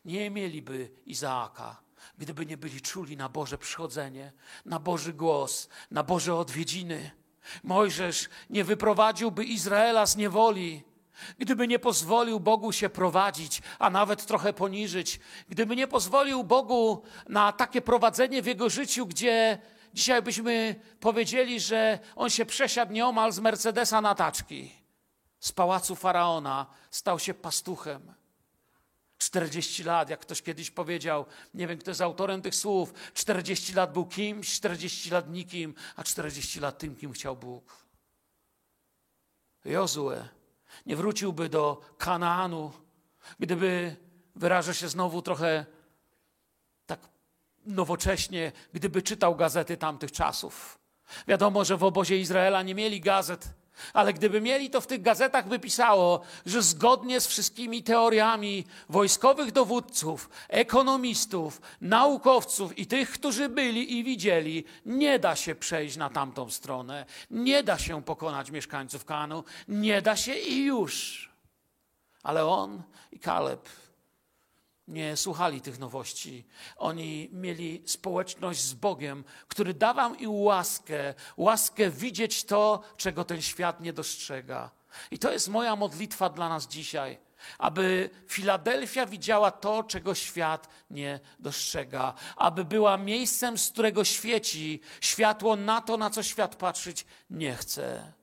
nie 0.06 0.30
mieliby 0.30 0.92
Izaaka, 1.06 1.82
gdyby 2.18 2.46
nie 2.46 2.58
byli 2.58 2.82
czuli 2.82 3.18
na 3.18 3.30
Boże 3.30 3.58
przychodzenie, 3.58 4.34
na 4.66 4.80
Boży 4.80 5.14
głos, 5.14 5.70
na 5.92 6.04
Boże 6.04 6.36
odwiedziny. 6.36 7.12
Mojżesz 7.64 8.30
nie 8.50 8.64
wyprowadziłby 8.64 9.44
Izraela 9.44 10.06
z 10.06 10.16
niewoli, 10.16 10.84
gdyby 11.38 11.68
nie 11.68 11.80
pozwolił 11.80 12.40
Bogu 12.40 12.72
się 12.72 12.90
prowadzić, 12.90 13.62
a 13.80 13.90
nawet 13.90 14.26
trochę 14.26 14.54
poniżyć, 14.54 15.20
gdyby 15.50 15.76
nie 15.76 15.88
pozwolił 15.88 16.44
Bogu 16.44 17.04
na 17.30 17.52
takie 17.52 17.82
prowadzenie 17.82 18.42
w 18.42 18.46
jego 18.46 18.70
życiu, 18.70 19.06
gdzie 19.06 19.58
dzisiaj 19.94 20.22
byśmy 20.22 20.76
powiedzieli, 21.00 21.60
że 21.60 22.00
on 22.16 22.30
się 22.30 22.46
przesiadł 22.46 22.92
nieomal 22.92 23.32
z 23.32 23.40
Mercedesa 23.40 24.02
na 24.02 24.16
taczki. 24.16 24.72
Z 25.40 25.52
pałacu 25.52 25.96
faraona 25.96 26.66
stał 26.92 27.20
się 27.20 27.34
pastuchem. 27.34 28.14
40 29.18 29.84
lat, 29.84 30.10
jak 30.10 30.20
ktoś 30.20 30.42
kiedyś 30.42 30.72
powiedział, 30.72 31.26
nie 31.54 31.68
wiem 31.68 31.78
kto 31.78 31.92
jest 31.92 32.02
autorem 32.02 32.42
tych 32.42 32.56
słów, 32.56 32.94
40 33.14 33.74
lat 33.74 33.94
był 33.94 34.06
kimś, 34.06 34.54
40 34.54 35.10
lat 35.10 35.30
nikim, 35.30 35.74
a 35.96 36.04
40 36.04 36.60
lat 36.60 36.78
tym, 36.78 36.96
kim 36.96 37.12
chciał 37.14 37.36
Bóg. 37.36 37.86
Jozue 39.66 40.28
nie 40.86 40.96
wróciłby 40.96 41.50
do 41.50 41.82
Kanaanu, 41.98 42.72
gdyby, 43.40 43.96
wyrażę 44.36 44.74
się 44.74 44.90
znowu 44.90 45.22
trochę 45.22 45.66
tak 46.86 47.00
nowocześnie, 47.66 48.52
gdyby 48.74 49.02
czytał 49.02 49.36
gazety 49.36 49.78
tamtych 49.78 50.12
czasów. 50.12 50.80
Wiadomo, 51.28 51.66
że 51.66 51.78
w 51.78 51.84
obozie 51.84 52.18
Izraela 52.18 52.64
nie 52.64 52.76
mieli 52.76 53.02
gazet, 53.02 53.54
ale 53.94 54.14
gdyby 54.14 54.42
mieli, 54.42 54.70
to 54.70 54.82
w 54.82 54.88
tych 54.88 55.02
gazetach 55.02 55.48
by 55.48 55.60
pisało, 55.60 56.22
że 56.46 56.62
zgodnie 56.62 57.22
z 57.22 57.28
wszystkimi 57.28 57.84
teoriami 57.84 58.66
wojskowych 58.90 59.52
dowódców, 59.52 60.30
ekonomistów, 60.48 61.62
naukowców 61.82 62.80
i 62.80 62.86
tych, 62.86 63.12
którzy 63.12 63.50
byli 63.50 63.98
i 63.98 64.04
widzieli, 64.04 64.64
nie 64.86 65.20
da 65.20 65.36
się 65.36 65.56
przejść 65.56 65.98
na 65.98 66.10
tamtą 66.10 66.50
stronę, 66.50 67.06
nie 67.32 67.64
da 67.64 67.78
się 67.78 68.04
pokonać 68.04 68.52
mieszkańców 68.52 69.06
Kanu, 69.06 69.44
nie 69.68 70.02
da 70.02 70.16
się 70.16 70.34
i 70.34 70.66
już. 70.66 71.30
Ale 72.24 72.46
on 72.46 72.84
i 73.12 73.20
Kaleb 73.20 73.70
nie 74.90 75.18
słuchali 75.18 75.62
tych 75.62 75.80
nowości. 75.80 76.46
Oni 76.78 77.30
mieli 77.32 77.84
społeczność 77.86 78.62
z 78.62 78.74
Bogiem, 78.74 79.24
który 79.48 79.74
dawał 79.74 80.16
im 80.16 80.32
łaskę, 80.32 81.14
łaskę 81.38 81.90
widzieć 81.90 82.44
to, 82.44 82.82
czego 82.98 83.24
ten 83.24 83.42
świat 83.42 83.82
nie 83.82 83.94
dostrzega. 83.94 84.72
I 85.12 85.20
to 85.20 85.32
jest 85.32 85.48
moja 85.48 85.76
modlitwa 85.76 86.30
dla 86.30 86.50
nas 86.50 86.68
dzisiaj, 86.68 87.18
aby 87.58 88.10
Filadelfia 88.28 89.06
widziała 89.06 89.52
to, 89.52 89.84
czego 89.84 90.16
świat 90.16 90.68
nie 90.90 91.20
dostrzega, 91.40 92.14
aby 92.36 92.66
była 92.66 92.98
miejscem, 92.98 93.58
z 93.58 93.70
którego 93.70 94.04
świeci 94.04 94.82
światło 95.02 95.56
na 95.56 95.82
to, 95.82 95.98
na 95.98 96.10
co 96.10 96.24
świat 96.24 96.56
patrzeć 96.56 97.06
nie 97.30 97.56
chce, 97.56 98.14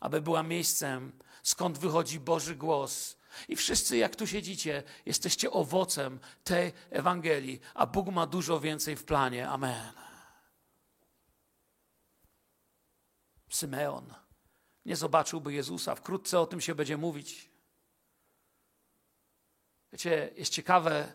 aby 0.00 0.20
była 0.20 0.42
miejscem, 0.42 1.12
skąd 1.42 1.78
wychodzi 1.78 2.20
Boży 2.20 2.56
głos 2.56 3.21
i 3.48 3.56
wszyscy, 3.56 3.96
jak 3.96 4.16
tu 4.16 4.26
siedzicie, 4.26 4.82
jesteście 5.06 5.50
owocem 5.50 6.20
tej 6.44 6.72
Ewangelii, 6.90 7.60
a 7.74 7.86
Bóg 7.86 8.08
ma 8.08 8.26
dużo 8.26 8.60
więcej 8.60 8.96
w 8.96 9.04
planie. 9.04 9.48
Amen. 9.48 9.92
Symeon 13.48 14.14
nie 14.84 14.96
zobaczyłby 14.96 15.52
Jezusa. 15.52 15.94
Wkrótce 15.94 16.40
o 16.40 16.46
tym 16.46 16.60
się 16.60 16.74
będzie 16.74 16.96
mówić. 16.96 17.50
Wiecie, 19.92 20.30
jest 20.36 20.52
ciekawe, 20.52 21.12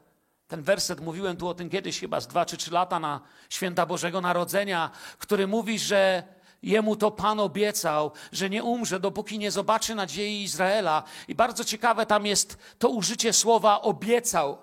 ten 0.48 0.64
werset, 0.64 1.00
mówiłem 1.00 1.38
tu 1.38 1.48
o 1.48 1.54
tym 1.54 1.70
kiedyś, 1.70 2.00
chyba 2.00 2.22
z 2.22 2.28
dwa 2.28 2.46
czy 2.46 2.58
trzy 2.58 2.72
lata 2.72 3.00
na 3.00 3.22
święta 3.50 3.86
Bożego 3.86 4.22
Narodzenia, 4.22 4.92
który 5.18 5.48
mówi, 5.48 5.80
że 5.80 6.24
Jemu 6.64 6.96
to 6.96 7.12
Pan 7.12 7.40
obiecał, 7.40 8.12
że 8.32 8.50
nie 8.50 8.64
umrze, 8.64 9.00
dopóki 9.00 9.40
nie 9.40 9.52
zobaczy 9.52 9.96
nadziei 9.96 10.44
Izraela. 10.44 11.04
I 11.28 11.36
bardzo 11.36 11.64
ciekawe 11.64 12.06
tam 12.06 12.26
jest 12.26 12.58
to 12.80 12.90
użycie 12.90 13.34
słowa 13.34 13.82
obiecał. 13.82 14.58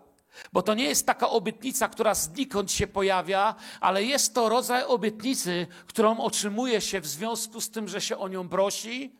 Bo 0.53 0.63
to 0.63 0.75
nie 0.75 0.85
jest 0.85 1.07
taka 1.07 1.31
obietnica, 1.31 1.89
która 1.89 2.15
znikąd 2.15 2.73
się 2.73 2.87
pojawia, 2.87 3.55
ale 3.81 4.05
jest 4.05 4.35
to 4.35 4.49
rodzaj 4.49 4.85
obietnicy, 4.85 5.67
którą 5.87 6.19
otrzymuje 6.19 6.81
się 6.81 7.01
w 7.01 7.07
związku 7.07 7.61
z 7.61 7.71
tym, 7.71 7.89
że 7.89 8.01
się 8.01 8.19
o 8.19 8.29
nią 8.29 8.49
prosi, 8.49 9.17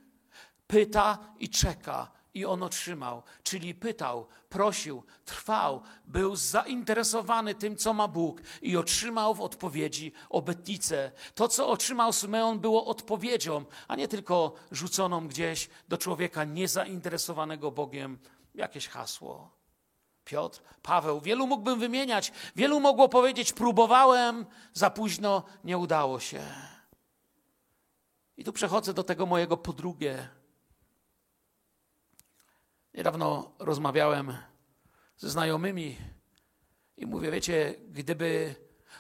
pyta 0.67 1.19
i 1.39 1.49
czeka 1.49 2.24
i 2.35 2.45
on 2.45 2.63
otrzymał. 2.63 3.23
Czyli 3.43 3.75
pytał, 3.75 4.27
prosił, 4.49 5.03
trwał, 5.25 5.83
był 6.05 6.37
zainteresowany 6.37 7.55
tym, 7.55 7.77
co 7.77 7.95
ma 7.95 8.09
Bóg 8.09 8.43
i 8.63 8.77
otrzymał 8.77 9.35
w 9.35 9.41
odpowiedzi 9.41 10.13
obietnicę. 10.31 11.13
To, 11.35 11.49
co 11.49 11.69
otrzymał 11.69 12.13
Symeon, 12.13 12.59
było 12.59 12.87
odpowiedzią, 12.87 13.65
a 13.89 13.97
nie 13.97 14.09
tylko 14.09 14.55
rzuconą 14.71 15.29
gdzieś 15.29 15.69
do 15.89 15.99
człowieka 15.99 16.45
niezainteresowanego 16.45 17.71
Bogiem 17.71 18.19
jakieś 18.55 18.89
hasło. 18.89 19.51
Piotr, 20.25 20.63
Paweł, 20.83 21.21
wielu 21.21 21.47
mógłbym 21.47 21.79
wymieniać, 21.79 22.33
wielu 22.57 22.81
mogło 22.81 23.09
powiedzieć: 23.09 23.53
Próbowałem, 23.53 24.47
za 24.73 24.91
późno, 24.91 25.43
nie 25.65 25.79
udało 25.79 26.21
się. 26.21 26.41
I 28.37 28.45
tu 28.45 28.53
przechodzę 28.53 28.95
do 28.95 29.05
tego 29.05 29.27
mojego 29.27 29.57
po 29.57 29.73
drugie 29.73 30.29
Niedawno 32.95 33.53
rozmawiałem 33.59 34.37
ze 35.17 35.31
znajomymi 35.31 35.97
i 36.97 37.07
mówię, 37.07 37.31
wiecie, 37.31 37.75
gdyby 37.89 38.55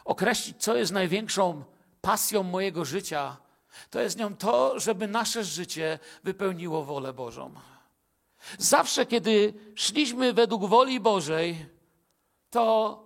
określić, 0.04 0.56
co 0.62 0.76
jest 0.76 0.92
największą 0.92 1.64
pasją 2.00 2.42
mojego 2.42 2.84
życia, 2.84 3.36
to 3.90 4.00
jest 4.00 4.18
nią 4.18 4.36
to, 4.36 4.80
żeby 4.80 5.08
nasze 5.08 5.44
życie 5.44 5.98
wypełniło 6.24 6.84
wolę 6.84 7.12
Bożą. 7.12 7.54
Zawsze, 8.58 9.06
kiedy 9.06 9.54
szliśmy 9.74 10.32
według 10.32 10.64
woli 10.64 11.00
Bożej, 11.00 11.66
to, 12.50 12.98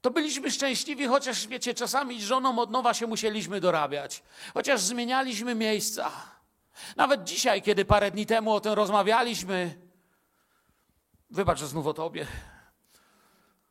to 0.00 0.10
byliśmy 0.10 0.50
szczęśliwi, 0.50 1.06
chociaż 1.06 1.46
wiecie, 1.46 1.74
czasami 1.74 2.20
z 2.20 2.24
żoną 2.24 2.58
od 2.58 2.70
nowa 2.70 2.94
się 2.94 3.06
musieliśmy 3.06 3.60
dorabiać, 3.60 4.22
chociaż 4.54 4.80
zmienialiśmy 4.80 5.54
miejsca. 5.54 6.39
Nawet 6.96 7.24
dzisiaj, 7.24 7.62
kiedy 7.62 7.84
parę 7.84 8.10
dni 8.10 8.26
temu 8.26 8.52
o 8.52 8.60
tym 8.60 8.72
rozmawialiśmy, 8.72 9.78
wybacz, 11.30 11.58
że 11.58 11.66
znów 11.66 11.86
o 11.86 11.94
tobie. 11.94 12.26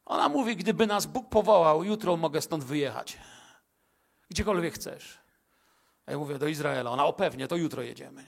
Ona 0.06 0.30
mówi, 0.30 0.56
gdyby 0.56 0.88
nas 0.88 1.06
Bóg 1.06 1.30
powołał, 1.30 1.84
jutro 1.84 2.18
mogę 2.18 2.42
stąd 2.42 2.64
wyjechać. 2.64 3.18
Gdziekolwiek 4.30 4.74
chcesz. 4.74 5.18
Ja 6.08 6.18
mówię 6.18 6.40
do 6.40 6.48
Izraela. 6.48 6.92
Ona, 6.92 7.06
o 7.06 7.14
pewnie, 7.14 7.48
to 7.48 7.56
jutro 7.56 7.82
jedziemy. 7.82 8.24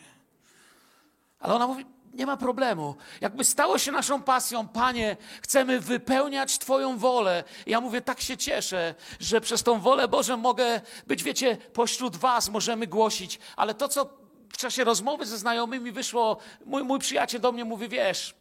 Ale 1.39 1.53
ona 1.53 1.67
mówi, 1.67 1.85
nie 2.13 2.25
ma 2.25 2.37
problemu. 2.37 2.95
Jakby 3.21 3.43
stało 3.43 3.77
się 3.77 3.91
naszą 3.91 4.23
pasją, 4.23 4.67
Panie, 4.67 5.17
chcemy 5.41 5.79
wypełniać 5.79 6.59
Twoją 6.59 6.97
wolę. 6.97 7.43
Ja 7.65 7.81
mówię, 7.81 8.01
tak 8.01 8.21
się 8.21 8.37
cieszę, 8.37 8.95
że 9.19 9.41
przez 9.41 9.63
tą 9.63 9.79
wolę 9.79 10.07
Bożą 10.07 10.37
mogę 10.37 10.81
być, 11.07 11.23
wiecie, 11.23 11.57
pośród 11.57 12.17
Was, 12.17 12.49
możemy 12.49 12.87
głosić. 12.87 13.39
Ale 13.55 13.73
to, 13.73 13.87
co 13.87 14.20
w 14.53 14.57
czasie 14.57 14.83
rozmowy 14.83 15.25
ze 15.25 15.37
znajomymi 15.37 15.91
wyszło, 15.91 16.37
mój, 16.65 16.83
mój 16.83 16.99
przyjaciel 16.99 17.41
do 17.41 17.51
mnie 17.51 17.65
mówi, 17.65 17.89
wiesz, 17.89 18.35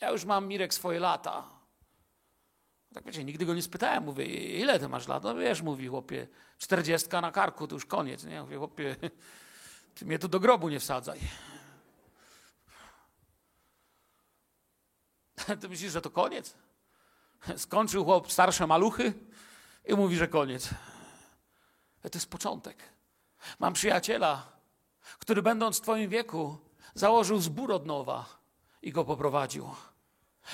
ja 0.00 0.10
już 0.10 0.24
mam, 0.24 0.46
Mirek, 0.46 0.74
swoje 0.74 1.00
lata. 1.00 1.44
Tak 2.94 3.04
wiecie, 3.04 3.24
nigdy 3.24 3.46
go 3.46 3.54
nie 3.54 3.62
spytałem, 3.62 4.04
mówię, 4.04 4.24
ile 4.58 4.78
ty 4.78 4.88
masz 4.88 5.08
lat? 5.08 5.22
No 5.22 5.34
wiesz, 5.34 5.62
mówi 5.62 5.88
chłopie, 5.88 6.28
czterdziestka 6.58 7.20
na 7.20 7.32
karku, 7.32 7.66
to 7.66 7.74
już 7.74 7.86
koniec. 7.86 8.24
Nie? 8.24 8.42
Mówię, 8.42 8.56
chłopie, 8.56 8.96
ty 9.94 10.04
mnie 10.04 10.18
tu 10.18 10.28
do 10.28 10.40
grobu 10.40 10.68
nie 10.68 10.80
wsadzaj. 10.80 11.20
Ty 15.60 15.68
myślisz, 15.68 15.92
że 15.92 16.00
to 16.00 16.10
koniec? 16.10 16.54
Skończył 17.56 18.04
chłop 18.04 18.32
starsze 18.32 18.66
maluchy 18.66 19.12
i 19.84 19.94
mówi, 19.94 20.16
że 20.16 20.28
koniec. 20.28 20.68
To 22.02 22.10
jest 22.14 22.30
początek. 22.30 22.76
Mam 23.58 23.72
przyjaciela, 23.72 24.52
który 25.18 25.42
będąc 25.42 25.78
w 25.78 25.80
Twoim 25.80 26.10
wieku 26.10 26.58
założył 26.94 27.40
zbór 27.40 27.72
od 27.72 27.86
nowa 27.86 28.26
i 28.82 28.92
go 28.92 29.04
poprowadził. 29.04 29.70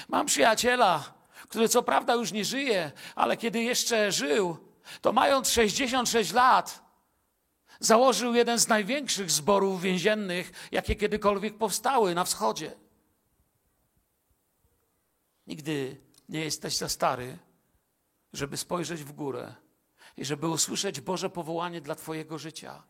Mam 0.09 0.27
przyjaciela, 0.27 1.15
który 1.49 1.69
co 1.69 1.83
prawda 1.83 2.15
już 2.15 2.33
nie 2.33 2.45
żyje, 2.45 2.93
ale 3.15 3.37
kiedy 3.37 3.63
jeszcze 3.63 4.13
żył, 4.13 4.57
to 5.01 5.13
mając 5.13 5.51
66 5.51 6.33
lat, 6.33 6.87
założył 7.81 8.35
jeden 8.35 8.59
z 8.59 8.69
największych 8.69 9.31
zborów 9.31 9.83
więziennych, 9.83 10.69
jakie 10.73 10.95
kiedykolwiek 10.95 11.59
powstały 11.59 12.15
na 12.15 12.25
wschodzie. 12.25 12.77
Nigdy 15.47 16.01
nie 16.29 16.41
jesteś 16.41 16.77
za 16.77 16.89
stary, 16.89 17.39
żeby 18.33 18.57
spojrzeć 18.57 19.05
w 19.05 19.13
górę 19.13 19.55
i 20.17 20.25
żeby 20.25 20.49
usłyszeć 20.49 21.01
Boże 21.01 21.31
powołanie 21.31 21.81
dla 21.81 21.95
Twojego 21.95 22.39
życia. 22.39 22.83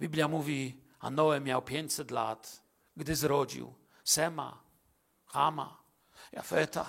Biblia 0.00 0.28
mówi, 0.28 0.80
a 1.00 1.10
Noe 1.10 1.40
miał 1.40 1.62
500 1.62 2.10
lat, 2.10 2.62
gdy 2.96 3.16
zrodził 3.16 3.74
Sema, 4.04 4.62
Hama, 5.26 5.82
Jafeta. 6.32 6.86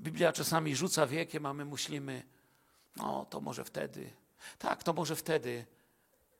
Biblia 0.00 0.32
czasami 0.32 0.76
rzuca 0.76 1.06
wiekiem, 1.06 1.46
a 1.46 1.54
my 1.54 1.64
myślimy, 1.64 2.22
no 2.96 3.24
to 3.24 3.40
może 3.40 3.64
wtedy. 3.64 4.12
Tak, 4.58 4.82
to 4.82 4.92
może 4.92 5.16
wtedy. 5.16 5.66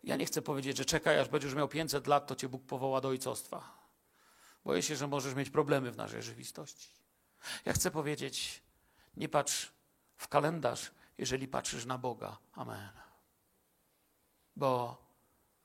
Ja 0.05 0.17
nie 0.17 0.27
chcę 0.27 0.43
powiedzieć, 0.43 0.77
że 0.77 0.85
czekaj, 0.85 1.19
aż 1.19 1.29
będziesz 1.29 1.55
miał 1.55 1.69
500 1.69 2.07
lat, 2.07 2.27
to 2.27 2.37
cię 2.37 2.49
Bóg 2.49 2.63
powoła 2.63 3.01
do 3.01 3.09
ojcostwa. 3.09 3.81
Boję 4.65 4.83
się, 4.83 4.97
że 4.97 5.07
możesz 5.07 5.35
mieć 5.35 5.51
problemy 5.51 5.91
w 5.91 5.97
naszej 5.97 6.23
rzeczywistości. 6.23 6.89
Ja 7.65 7.73
chcę 7.73 7.91
powiedzieć, 7.91 8.63
nie 9.17 9.29
patrz 9.29 9.73
w 10.17 10.29
kalendarz, 10.29 10.91
jeżeli 11.19 11.49
patrzysz 11.49 11.87
na 11.87 11.99
Boga. 11.99 12.39
Amen. 12.53 13.10
Bo 14.57 14.97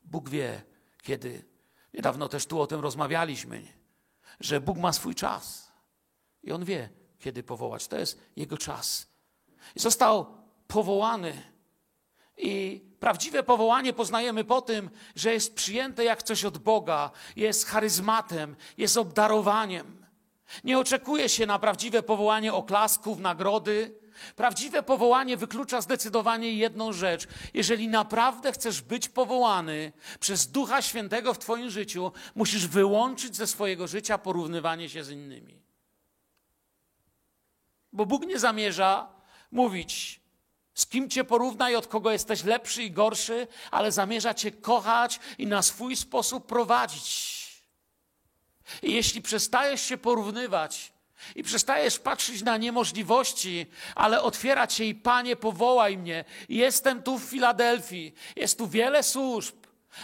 Bóg 0.04 0.30
wie, 0.30 0.62
kiedy. 1.02 1.46
Niedawno 1.94 2.30
też 2.30 2.46
tu 2.46 2.62
o 2.62 2.68
tym 2.68 2.80
rozmawialiśmy, 2.80 3.64
że 4.40 4.62
Bóg 4.62 4.78
ma 4.78 4.94
swój 4.94 5.16
czas. 5.16 5.72
I 6.44 6.52
On 6.52 6.66
wie, 6.66 6.90
kiedy 7.20 7.44
powołać. 7.44 7.88
To 7.88 7.98
jest 7.98 8.20
Jego 8.36 8.58
czas. 8.58 9.08
I 9.76 9.80
został 9.80 10.38
powołany. 10.68 11.42
I 12.38 12.82
prawdziwe 13.00 13.44
powołanie 13.44 13.94
poznajemy 13.94 14.44
po 14.44 14.62
tym, 14.62 14.90
że 15.16 15.34
jest 15.34 15.56
przyjęte 15.56 16.04
jak 16.04 16.24
coś 16.24 16.46
od 16.46 16.58
Boga, 16.58 17.12
jest 17.36 17.66
charyzmatem, 17.66 18.56
jest 18.78 18.98
obdarowaniem. 18.98 20.06
Nie 20.64 20.80
oczekuje 20.80 21.30
się 21.30 21.46
na 21.46 21.60
prawdziwe 21.60 22.04
powołanie 22.04 22.54
oklasków, 22.54 23.20
nagrody. 23.20 24.05
Prawdziwe 24.36 24.84
powołanie 24.84 25.38
wyklucza 25.38 25.82
zdecydowanie 25.82 26.54
jedną 26.54 26.94
rzecz. 26.94 27.28
Jeżeli 27.54 27.88
naprawdę 27.88 28.52
chcesz 28.52 28.82
być 28.82 29.10
powołany 29.10 29.92
przez 30.20 30.48
Ducha 30.48 30.82
Świętego 30.82 31.34
w 31.34 31.40
Twoim 31.40 31.70
życiu, 31.70 32.12
musisz 32.36 32.68
wyłączyć 32.68 33.36
ze 33.36 33.48
swojego 33.48 33.88
życia 33.88 34.18
porównywanie 34.18 34.90
się 34.90 35.04
z 35.04 35.10
innymi. 35.10 35.62
Bo 37.94 38.06
Bóg 38.06 38.26
nie 38.26 38.40
zamierza 38.40 39.08
mówić, 39.52 40.22
z 40.74 40.86
kim 40.86 41.10
cię 41.10 41.24
porówna 41.24 41.70
i 41.70 41.76
od 41.76 41.88
kogo 41.88 42.12
jesteś 42.12 42.44
lepszy 42.44 42.84
i 42.84 42.92
gorszy, 42.92 43.48
ale 43.72 43.92
zamierza 43.92 44.34
cię 44.34 44.52
kochać 44.52 45.20
i 45.38 45.48
na 45.48 45.62
swój 45.62 45.96
sposób 45.96 46.48
prowadzić. 46.48 47.36
I 48.84 48.94
jeśli 48.94 49.22
przestajesz 49.22 49.82
się 49.82 49.98
porównywać 49.98 50.94
i 51.36 51.44
przestajesz 51.44 52.00
patrzeć 52.00 52.42
na 52.44 52.58
niemożliwości, 52.58 53.66
ale 53.96 54.22
otwierać 54.22 54.74
się 54.74 54.84
i 54.84 54.96
Panie, 54.96 55.36
powołaj 55.36 55.98
mnie. 55.98 56.26
Jestem 56.50 57.04
tu 57.04 57.20
w 57.20 57.24
Filadelfii, 57.24 58.14
jest 58.36 58.58
tu 58.58 58.68
wiele 58.68 59.04
służb, 59.04 59.56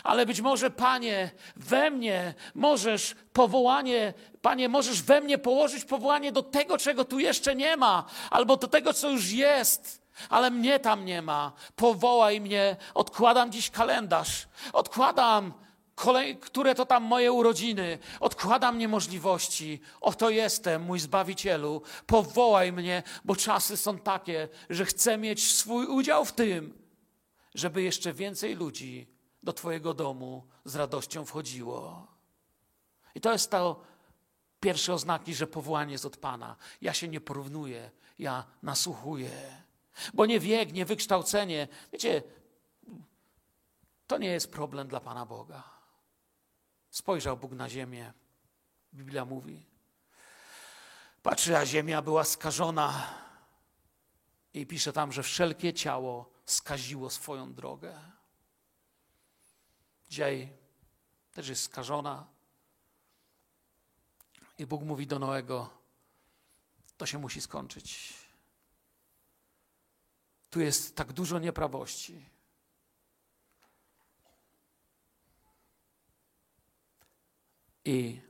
ale 0.04 0.26
być 0.26 0.42
może, 0.42 0.70
Panie, 0.70 1.32
we 1.56 1.92
mnie 1.92 2.34
możesz 2.56 3.16
powołanie, 3.34 4.14
Panie, 4.42 4.70
możesz 4.70 5.02
we 5.02 5.22
mnie 5.22 5.38
położyć 5.38 5.86
powołanie 5.86 6.32
do 6.32 6.44
tego, 6.44 6.78
czego 6.78 7.06
tu 7.06 7.20
jeszcze 7.20 7.56
nie 7.56 7.78
ma, 7.78 8.06
albo 8.30 8.58
do 8.58 8.68
tego, 8.68 8.94
co 8.94 9.10
już 9.10 9.32
jest. 9.32 10.02
Ale 10.30 10.52
mnie 10.52 10.80
tam 10.80 11.06
nie 11.06 11.22
ma. 11.22 11.52
Powołaj 11.76 12.42
mnie, 12.42 12.76
odkładam 12.94 13.52
dziś 13.52 13.70
kalendarz, 13.70 14.48
odkładam, 14.74 15.54
kolej, 16.02 16.38
które 16.38 16.76
to 16.76 16.86
tam 16.86 17.04
moje 17.04 17.32
urodziny, 17.32 18.00
odkładam 18.20 18.78
niemożliwości. 18.78 19.82
Oto 20.02 20.30
jestem, 20.30 20.82
mój 20.82 21.00
Zbawicielu, 21.00 21.82
powołaj 22.06 22.72
mnie, 22.72 23.04
bo 23.26 23.36
czasy 23.36 23.78
są 23.78 23.98
takie, 23.98 24.50
że 24.70 24.86
chcę 24.86 25.18
mieć 25.18 25.54
swój 25.54 25.86
udział 25.86 26.26
w 26.26 26.32
tym, 26.32 26.74
żeby 27.56 27.82
jeszcze 27.82 28.14
więcej 28.14 28.56
ludzi 28.56 29.08
do 29.44 29.54
Twojego 29.54 29.94
domu 29.94 30.48
z 30.66 30.76
radością 30.76 31.26
wchodziło. 31.26 32.08
I 33.16 33.22
to 33.22 33.32
jest 33.32 33.52
to 33.52 33.82
pierwsze 34.60 34.94
oznaki, 34.94 35.36
że 35.36 35.48
powołanie 35.48 35.92
jest 35.92 36.06
od 36.06 36.18
Pana. 36.18 36.56
Ja 36.82 36.94
się 36.94 37.08
nie 37.08 37.22
porównuję, 37.22 37.92
ja 38.20 38.44
nasłuchuję. 38.64 39.32
Bo 40.14 40.26
nie 40.26 40.40
wiek, 40.40 40.74
nie 40.74 40.86
wykształcenie. 40.86 41.68
Wiecie, 41.94 42.24
to 44.08 44.18
nie 44.18 44.30
jest 44.30 44.52
problem 44.52 44.88
dla 44.88 45.00
Pana 45.00 45.26
Boga. 45.26 45.71
Spojrzał 46.92 47.38
Bóg 47.38 47.52
na 47.52 47.70
ziemię. 47.70 48.14
Biblia 48.94 49.26
mówi. 49.26 49.66
Patrzy, 51.24 51.58
a 51.58 51.66
ziemia 51.66 52.02
była 52.02 52.24
skażona. 52.24 53.14
I 54.54 54.66
pisze 54.66 54.94
tam, 54.94 55.12
że 55.12 55.24
wszelkie 55.24 55.74
ciało 55.74 56.30
skaziło 56.46 57.10
swoją 57.10 57.54
drogę. 57.54 58.00
Dzisiaj 60.10 60.54
też 61.32 61.48
jest 61.48 61.64
skażona. 61.64 62.28
I 64.58 64.66
Bóg 64.66 64.84
mówi 64.84 65.08
do 65.08 65.20
Noego: 65.20 65.70
To 66.98 67.06
się 67.06 67.18
musi 67.18 67.42
skończyć. 67.42 68.14
Tu 70.50 70.62
jest 70.62 70.96
tak 70.96 71.14
dużo 71.14 71.40
nieprawości. 71.40 72.26
I 77.86 78.22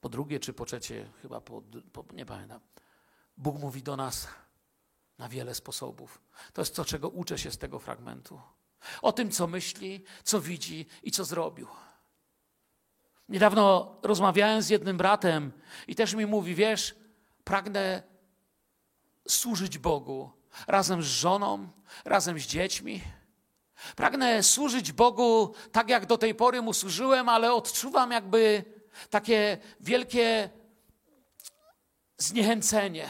po 0.00 0.08
drugie, 0.08 0.40
czy 0.40 0.52
po 0.52 0.64
trzecie, 0.64 1.10
chyba 1.22 1.40
po, 1.40 1.62
po, 1.92 2.04
nie 2.12 2.26
pamiętam, 2.26 2.60
Bóg 3.36 3.58
mówi 3.58 3.82
do 3.82 3.96
nas 3.96 4.28
na 5.18 5.28
wiele 5.28 5.54
sposobów. 5.54 6.22
To 6.52 6.60
jest 6.60 6.76
to, 6.76 6.84
czego 6.84 7.08
uczę 7.08 7.38
się 7.38 7.50
z 7.50 7.58
tego 7.58 7.78
fragmentu. 7.78 8.40
O 9.02 9.12
tym, 9.12 9.30
co 9.30 9.46
myśli, 9.46 10.04
co 10.24 10.40
widzi 10.40 10.86
i 11.02 11.10
co 11.10 11.24
zrobił. 11.24 11.68
Niedawno 13.28 13.96
rozmawiałem 14.02 14.62
z 14.62 14.68
jednym 14.68 14.96
bratem 14.96 15.52
i 15.86 15.94
też 15.94 16.14
mi 16.14 16.26
mówi, 16.26 16.54
wiesz, 16.54 16.94
pragnę 17.44 18.02
służyć 19.28 19.78
Bogu, 19.78 20.30
razem 20.66 21.02
z 21.02 21.06
żoną, 21.06 21.68
razem 22.04 22.38
z 22.38 22.42
dziećmi. 22.42 23.02
Pragnę 23.96 24.42
służyć 24.42 24.92
Bogu 24.92 25.54
tak, 25.72 25.88
jak 25.88 26.06
do 26.06 26.18
tej 26.18 26.34
pory 26.34 26.62
mu 26.62 26.72
służyłem, 26.72 27.28
ale 27.28 27.52
odczuwam 27.52 28.10
jakby 28.10 28.64
takie 29.10 29.58
wielkie 29.80 30.50
zniechęcenie. 32.18 33.08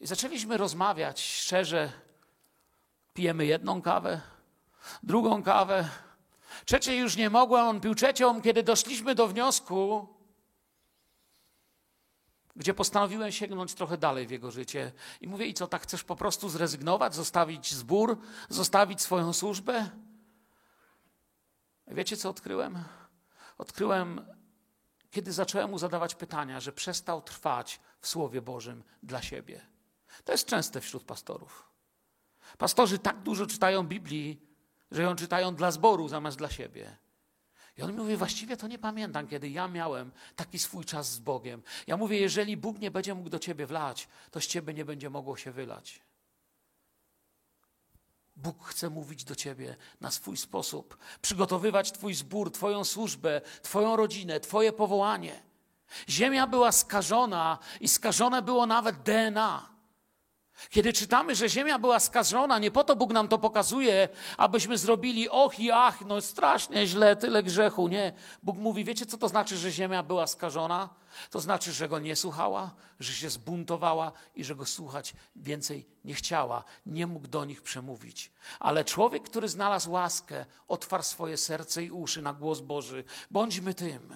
I 0.00 0.06
zaczęliśmy 0.06 0.56
rozmawiać 0.56 1.22
szczerze. 1.22 1.92
Pijemy 3.14 3.46
jedną 3.46 3.82
kawę, 3.82 4.20
drugą 5.02 5.42
kawę. 5.42 5.88
Trzeciej 6.64 6.98
już 6.98 7.16
nie 7.16 7.30
mogłem, 7.30 7.66
on 7.66 7.80
pił 7.80 7.94
trzecią, 7.94 8.42
kiedy 8.42 8.62
doszliśmy 8.62 9.14
do 9.14 9.28
wniosku, 9.28 10.08
gdzie 12.60 12.74
postanowiłem 12.74 13.32
sięgnąć 13.32 13.74
trochę 13.74 13.98
dalej 13.98 14.26
w 14.26 14.30
jego 14.30 14.50
życie. 14.50 14.92
I 15.20 15.28
mówię, 15.28 15.46
i 15.46 15.54
co, 15.54 15.66
tak 15.66 15.82
chcesz 15.82 16.04
po 16.04 16.16
prostu 16.16 16.48
zrezygnować, 16.48 17.14
zostawić 17.14 17.74
zbór, 17.74 18.18
zostawić 18.48 19.00
swoją 19.00 19.32
służbę? 19.32 19.90
Wiecie, 21.86 22.16
co 22.16 22.30
odkryłem? 22.30 22.84
Odkryłem, 23.58 24.26
kiedy 25.10 25.32
zacząłem 25.32 25.70
mu 25.70 25.78
zadawać 25.78 26.14
pytania, 26.14 26.60
że 26.60 26.72
przestał 26.72 27.22
trwać 27.22 27.80
w 28.00 28.08
Słowie 28.08 28.42
Bożym 28.42 28.82
dla 29.02 29.22
siebie. 29.22 29.60
To 30.24 30.32
jest 30.32 30.46
częste 30.46 30.80
wśród 30.80 31.04
pastorów. 31.04 31.70
Pastorzy 32.58 32.98
tak 32.98 33.22
dużo 33.22 33.46
czytają 33.46 33.86
Biblii, 33.86 34.40
że 34.90 35.02
ją 35.02 35.16
czytają 35.16 35.54
dla 35.54 35.70
zboru 35.70 36.08
zamiast 36.08 36.38
dla 36.38 36.50
siebie. 36.50 36.96
I 37.78 37.82
on 37.82 37.96
mówi, 37.96 38.16
właściwie 38.16 38.56
to 38.56 38.68
nie 38.68 38.78
pamiętam, 38.78 39.28
kiedy 39.28 39.48
ja 39.48 39.68
miałem 39.68 40.10
taki 40.36 40.58
swój 40.58 40.84
czas 40.84 41.12
z 41.12 41.18
Bogiem. 41.18 41.62
Ja 41.86 41.96
mówię, 41.96 42.20
jeżeli 42.20 42.56
Bóg 42.56 42.78
nie 42.78 42.90
będzie 42.90 43.14
mógł 43.14 43.28
do 43.28 43.38
ciebie 43.38 43.66
wlać, 43.66 44.08
to 44.30 44.40
z 44.40 44.46
ciebie 44.46 44.74
nie 44.74 44.84
będzie 44.84 45.10
mogło 45.10 45.36
się 45.36 45.52
wylać. 45.52 46.00
Bóg 48.36 48.64
chce 48.64 48.90
mówić 48.90 49.24
do 49.24 49.34
ciebie 49.34 49.76
na 50.00 50.10
swój 50.10 50.36
sposób, 50.36 50.96
przygotowywać 51.22 51.92
twój 51.92 52.14
zbór, 52.14 52.52
twoją 52.52 52.84
służbę, 52.84 53.40
twoją 53.62 53.96
rodzinę, 53.96 54.40
twoje 54.40 54.72
powołanie. 54.72 55.42
Ziemia 56.08 56.46
była 56.46 56.72
skażona 56.72 57.58
i 57.80 57.88
skażone 57.88 58.42
było 58.42 58.66
nawet 58.66 59.02
DNA. 59.02 59.70
Kiedy 60.70 60.92
czytamy, 60.92 61.34
że 61.34 61.48
ziemia 61.48 61.78
była 61.78 62.00
skażona, 62.00 62.58
nie 62.58 62.70
po 62.70 62.84
to 62.84 62.96
Bóg 62.96 63.12
nam 63.12 63.28
to 63.28 63.38
pokazuje, 63.38 64.08
abyśmy 64.36 64.78
zrobili 64.78 65.28
och 65.28 65.58
i 65.58 65.70
ach, 65.70 66.00
no 66.00 66.20
strasznie 66.20 66.86
źle, 66.86 67.16
tyle 67.16 67.42
grzechu. 67.42 67.88
Nie. 67.88 68.12
Bóg 68.42 68.56
mówi, 68.56 68.84
wiecie 68.84 69.06
co 69.06 69.18
to 69.18 69.28
znaczy, 69.28 69.56
że 69.56 69.70
ziemia 69.70 70.02
była 70.02 70.26
skażona? 70.26 70.88
To 71.30 71.40
znaczy, 71.40 71.72
że 71.72 71.88
go 71.88 71.98
nie 71.98 72.16
słuchała, 72.16 72.74
że 73.00 73.12
się 73.12 73.30
zbuntowała 73.30 74.12
i 74.34 74.44
że 74.44 74.54
go 74.54 74.66
słuchać 74.66 75.14
więcej 75.36 75.86
nie 76.04 76.14
chciała. 76.14 76.64
Nie 76.86 77.06
mógł 77.06 77.28
do 77.28 77.44
nich 77.44 77.62
przemówić. 77.62 78.32
Ale 78.58 78.84
człowiek, 78.84 79.22
który 79.22 79.48
znalazł 79.48 79.92
łaskę, 79.92 80.46
otwarł 80.68 81.02
swoje 81.02 81.36
serce 81.36 81.84
i 81.84 81.90
uszy 81.90 82.22
na 82.22 82.32
głos 82.32 82.60
Boży. 82.60 83.04
Bądźmy 83.30 83.74
tym. 83.74 84.14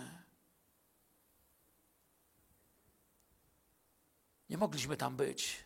Nie 4.51 4.59
mogliśmy 4.59 4.97
tam 4.97 5.17
być. 5.17 5.64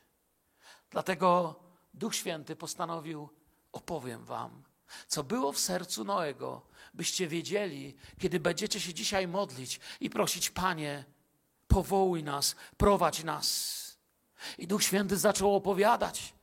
Dlatego 0.91 1.61
Duch 1.95 2.15
Święty 2.15 2.57
postanowił, 2.57 3.29
opowiem 3.73 4.25
wam, 4.25 4.63
co 5.09 5.25
było 5.25 5.53
w 5.53 5.59
sercu 5.59 6.05
Noego, 6.05 6.63
byście 6.95 7.29
wiedzieli, 7.29 7.97
kiedy 8.19 8.41
będziecie 8.41 8.81
się 8.81 8.95
dzisiaj 8.95 9.29
modlić 9.29 9.81
i 10.01 10.11
prosić, 10.11 10.51
Panie, 10.51 11.05
powołuj 11.69 12.25
nas, 12.25 12.57
prowadź 12.77 13.25
nas. 13.25 13.79
I 14.59 14.67
Duch 14.67 14.83
Święty 14.83 15.17
zaczął 15.17 15.55
opowiadać. 15.55 16.35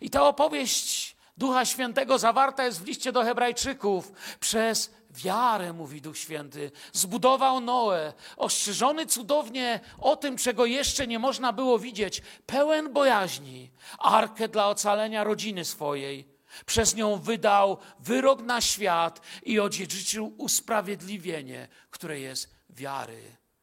I 0.00 0.10
ta 0.10 0.28
opowieść 0.28 1.01
Ducha 1.36 1.64
Świętego 1.64 2.18
zawarta 2.18 2.64
jest 2.64 2.82
w 2.82 2.86
liście 2.86 3.12
do 3.12 3.22
Hebrajczyków 3.22 4.12
przez 4.40 4.90
wiarę, 5.10 5.72
mówi 5.72 6.02
Duch 6.02 6.18
Święty, 6.18 6.70
zbudował 6.92 7.60
Noe, 7.60 8.12
ostrzyżony 8.36 9.06
cudownie 9.06 9.80
o 9.98 10.16
tym, 10.16 10.36
czego 10.36 10.66
jeszcze 10.66 11.06
nie 11.06 11.18
można 11.18 11.52
było 11.52 11.78
widzieć, 11.78 12.22
pełen 12.46 12.92
bojaźni, 12.92 13.70
arkę 13.98 14.48
dla 14.48 14.68
ocalenia 14.68 15.24
rodziny 15.24 15.64
swojej. 15.64 16.32
Przez 16.66 16.94
nią 16.94 17.18
wydał 17.18 17.78
wyrok 18.00 18.42
na 18.42 18.60
świat 18.60 19.20
i 19.42 19.60
odziedziczył 19.60 20.34
usprawiedliwienie, 20.38 21.68
które 21.90 22.20
jest 22.20 22.54
wiary. 22.70 23.22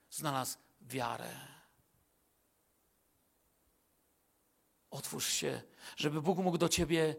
Znalazł 0.10 0.58
wiarę. 0.82 1.30
Otwórz 4.92 5.28
się, 5.28 5.62
żeby 5.98 6.22
Bóg 6.22 6.38
mógł 6.38 6.58
do 6.58 6.70
ciebie 6.70 7.16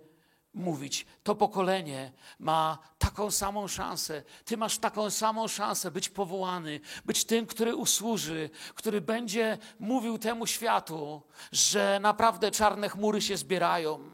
mówić. 0.55 1.07
To 1.23 1.35
pokolenie 1.35 2.13
ma 2.39 2.79
taką 2.99 3.31
samą 3.31 3.69
szansę. 3.69 4.23
Ty 4.45 4.57
masz 4.57 4.79
taką 4.79 5.11
samą 5.11 5.49
szansę 5.49 5.91
być 5.91 6.09
powołany, 6.09 6.81
być 7.05 7.25
tym, 7.25 7.47
który 7.47 7.77
usłuży, 7.77 8.51
który 8.75 9.01
będzie 9.01 9.59
mówił 9.79 10.19
temu 10.19 10.47
światu, 10.47 11.23
że 11.53 11.99
naprawdę 12.03 12.51
czarne 12.51 12.89
chmury 12.89 13.23
się 13.23 13.37
zbierają. 13.37 14.11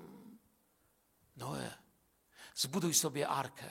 Noe, 1.37 1.71
zbuduj 2.55 2.95
sobie 2.95 3.29
arkę. 3.29 3.71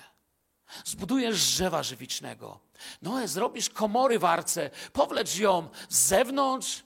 Zbudujesz 0.86 1.36
drzewa 1.36 1.84
żywicznego. 1.84 2.60
Noe, 3.02 3.28
zrobisz 3.28 3.70
komory 3.70 4.20
w 4.20 4.26
arce, 4.26 4.70
powlecz 4.94 5.38
ją 5.38 5.70
z 5.90 6.08
zewnątrz 6.08 6.85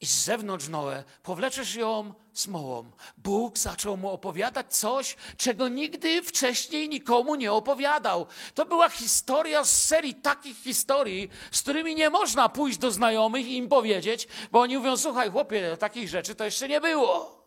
i 0.00 0.06
z 0.06 0.24
zewnątrz 0.24 0.68
Noe 0.68 1.04
powleczesz 1.22 1.74
ją 1.74 2.14
smołą. 2.32 2.90
Bóg 3.16 3.58
zaczął 3.58 3.96
mu 3.96 4.10
opowiadać 4.10 4.76
coś, 4.76 5.16
czego 5.36 5.68
nigdy 5.68 6.22
wcześniej 6.22 6.88
nikomu 6.88 7.34
nie 7.34 7.52
opowiadał. 7.52 8.26
To 8.54 8.66
była 8.66 8.88
historia 8.88 9.64
z 9.64 9.82
serii 9.82 10.14
takich 10.14 10.56
historii, 10.62 11.30
z 11.50 11.62
którymi 11.62 11.94
nie 11.94 12.10
można 12.10 12.48
pójść 12.48 12.78
do 12.78 12.90
znajomych 12.90 13.46
i 13.46 13.56
im 13.56 13.68
powiedzieć, 13.68 14.28
bo 14.52 14.60
oni 14.60 14.78
mówią: 14.78 14.96
Słuchaj, 14.96 15.30
chłopie, 15.30 15.76
takich 15.76 16.08
rzeczy 16.08 16.34
to 16.34 16.44
jeszcze 16.44 16.68
nie 16.68 16.80
było. 16.80 17.38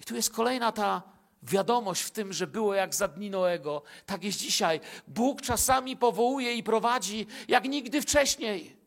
I 0.00 0.04
tu 0.04 0.14
jest 0.14 0.32
kolejna 0.32 0.72
ta 0.72 1.02
wiadomość 1.42 2.02
w 2.02 2.10
tym, 2.10 2.32
że 2.32 2.46
było 2.46 2.74
jak 2.74 2.94
za 2.94 3.08
dni 3.08 3.30
Noego. 3.30 3.82
Tak 4.06 4.24
jest 4.24 4.38
dzisiaj. 4.38 4.80
Bóg 5.08 5.42
czasami 5.42 5.96
powołuje 5.96 6.54
i 6.54 6.62
prowadzi 6.62 7.26
jak 7.48 7.64
nigdy 7.64 8.02
wcześniej. 8.02 8.85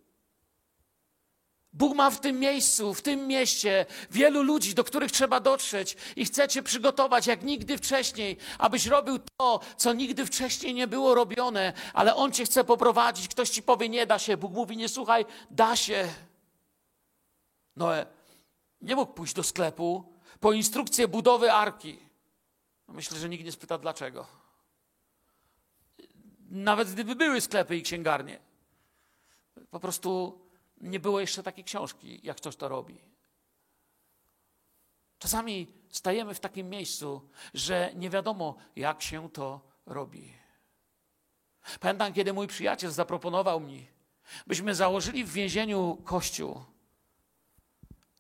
Bóg 1.74 1.96
ma 1.96 2.10
w 2.12 2.20
tym 2.20 2.40
miejscu, 2.40 2.94
w 2.94 3.02
tym 3.02 3.28
mieście 3.28 3.86
wielu 4.12 4.44
ludzi, 4.44 4.76
do 4.76 4.84
których 4.84 5.12
trzeba 5.12 5.40
dotrzeć 5.40 5.98
i 6.16 6.26
chce 6.26 6.48
Cię 6.48 6.64
przygotować 6.64 7.28
jak 7.28 7.44
nigdy 7.44 7.78
wcześniej, 7.78 8.38
abyś 8.58 8.86
robił 8.86 9.20
to, 9.38 9.60
co 9.78 9.94
nigdy 9.94 10.26
wcześniej 10.26 10.74
nie 10.74 10.88
było 10.88 11.16
robione, 11.16 11.74
ale 11.94 12.16
On 12.16 12.32
Cię 12.32 12.46
chce 12.46 12.64
poprowadzić. 12.64 13.28
Ktoś 13.28 13.50
Ci 13.50 13.64
powie, 13.64 13.90
nie 13.90 14.06
da 14.06 14.20
się. 14.20 14.38
Bóg 14.38 14.54
mówi, 14.54 14.78
nie 14.78 14.90
słuchaj, 14.90 15.26
da 15.52 15.76
się. 15.76 16.08
Noe 17.76 18.06
nie 18.82 18.96
mógł 18.96 19.14
pójść 19.14 19.34
do 19.34 19.44
sklepu 19.44 20.14
po 20.40 20.52
instrukcję 20.52 21.08
budowy 21.08 21.52
arki. 21.52 22.00
No 22.88 22.94
myślę, 22.94 23.20
że 23.20 23.30
nikt 23.30 23.46
nie 23.46 23.52
spyta 23.52 23.78
dlaczego. 23.78 24.28
Nawet 26.50 26.92
gdyby 26.92 27.16
były 27.16 27.42
sklepy 27.42 27.78
i 27.78 27.82
księgarnie. 27.82 28.40
Po 29.72 29.80
prostu 29.80 30.40
nie 30.82 31.00
było 31.00 31.20
jeszcze 31.20 31.44
takiej 31.44 31.64
książki, 31.64 32.20
jak 32.24 32.38
ktoś 32.38 32.56
to 32.56 32.68
robi. 32.68 33.02
Czasami 35.20 35.68
stajemy 35.90 36.34
w 36.34 36.40
takim 36.40 36.70
miejscu, 36.70 37.30
że 37.54 37.92
nie 37.96 38.10
wiadomo, 38.10 38.56
jak 38.76 39.02
się 39.02 39.30
to 39.30 39.62
robi. 39.86 40.34
Pamiętam, 41.80 42.14
kiedy 42.14 42.34
mój 42.34 42.48
przyjaciel 42.48 42.92
zaproponował 42.92 43.60
mi, 43.60 43.88
byśmy 44.48 44.76
założyli 44.76 45.24
w 45.24 45.34
więzieniu 45.34 45.98
kościół. 46.06 46.62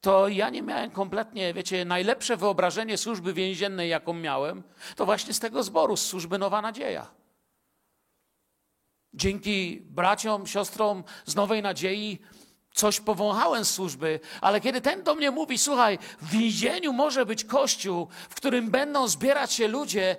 To 0.01 0.27
ja 0.27 0.49
nie 0.49 0.61
miałem 0.61 0.91
kompletnie, 0.91 1.53
wiecie, 1.53 1.85
najlepsze 1.85 2.37
wyobrażenie 2.37 2.97
służby 2.97 3.33
więziennej, 3.33 3.89
jaką 3.89 4.13
miałem, 4.13 4.63
to 4.95 5.05
właśnie 5.05 5.33
z 5.33 5.39
tego 5.39 5.63
zboru, 5.63 5.97
z 5.97 6.05
służby 6.05 6.37
Nowa 6.37 6.61
Nadzieja. 6.61 7.11
Dzięki 9.13 9.81
braciom, 9.81 10.47
siostrom 10.47 11.03
z 11.25 11.35
Nowej 11.35 11.61
Nadziei 11.61 12.19
coś 12.73 12.99
powąchałem 12.99 13.65
służby, 13.65 14.19
ale 14.41 14.61
kiedy 14.61 14.81
ten 14.81 15.03
do 15.03 15.15
mnie 15.15 15.31
mówi, 15.31 15.57
słuchaj, 15.57 15.99
w 16.21 16.29
więzieniu 16.29 16.93
może 16.93 17.25
być 17.25 17.45
kościół, 17.45 18.07
w 18.29 18.35
którym 18.35 18.71
będą 18.71 19.07
zbierać 19.07 19.53
się 19.53 19.67
ludzie, 19.67 20.15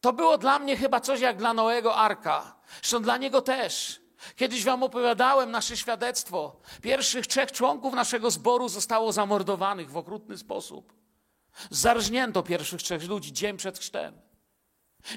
to 0.00 0.12
było 0.12 0.38
dla 0.38 0.58
mnie 0.58 0.76
chyba 0.76 1.00
coś 1.00 1.20
jak 1.20 1.36
dla 1.36 1.54
Noego 1.54 1.96
Arka. 1.96 2.56
Zresztą 2.82 3.02
dla 3.02 3.16
niego 3.16 3.42
też. 3.42 4.00
Kiedyś 4.36 4.64
wam 4.64 4.82
opowiadałem 4.82 5.50
nasze 5.50 5.76
świadectwo. 5.76 6.56
Pierwszych 6.82 7.26
trzech 7.26 7.52
członków 7.52 7.94
naszego 7.94 8.30
zboru 8.30 8.68
zostało 8.68 9.12
zamordowanych 9.12 9.90
w 9.90 9.96
okrutny 9.96 10.38
sposób. 10.38 10.92
Zarżnięto 11.70 12.42
pierwszych 12.42 12.82
trzech 12.82 13.08
ludzi 13.08 13.32
dzień 13.32 13.56
przed 13.56 13.78
chrztem. 13.78 14.25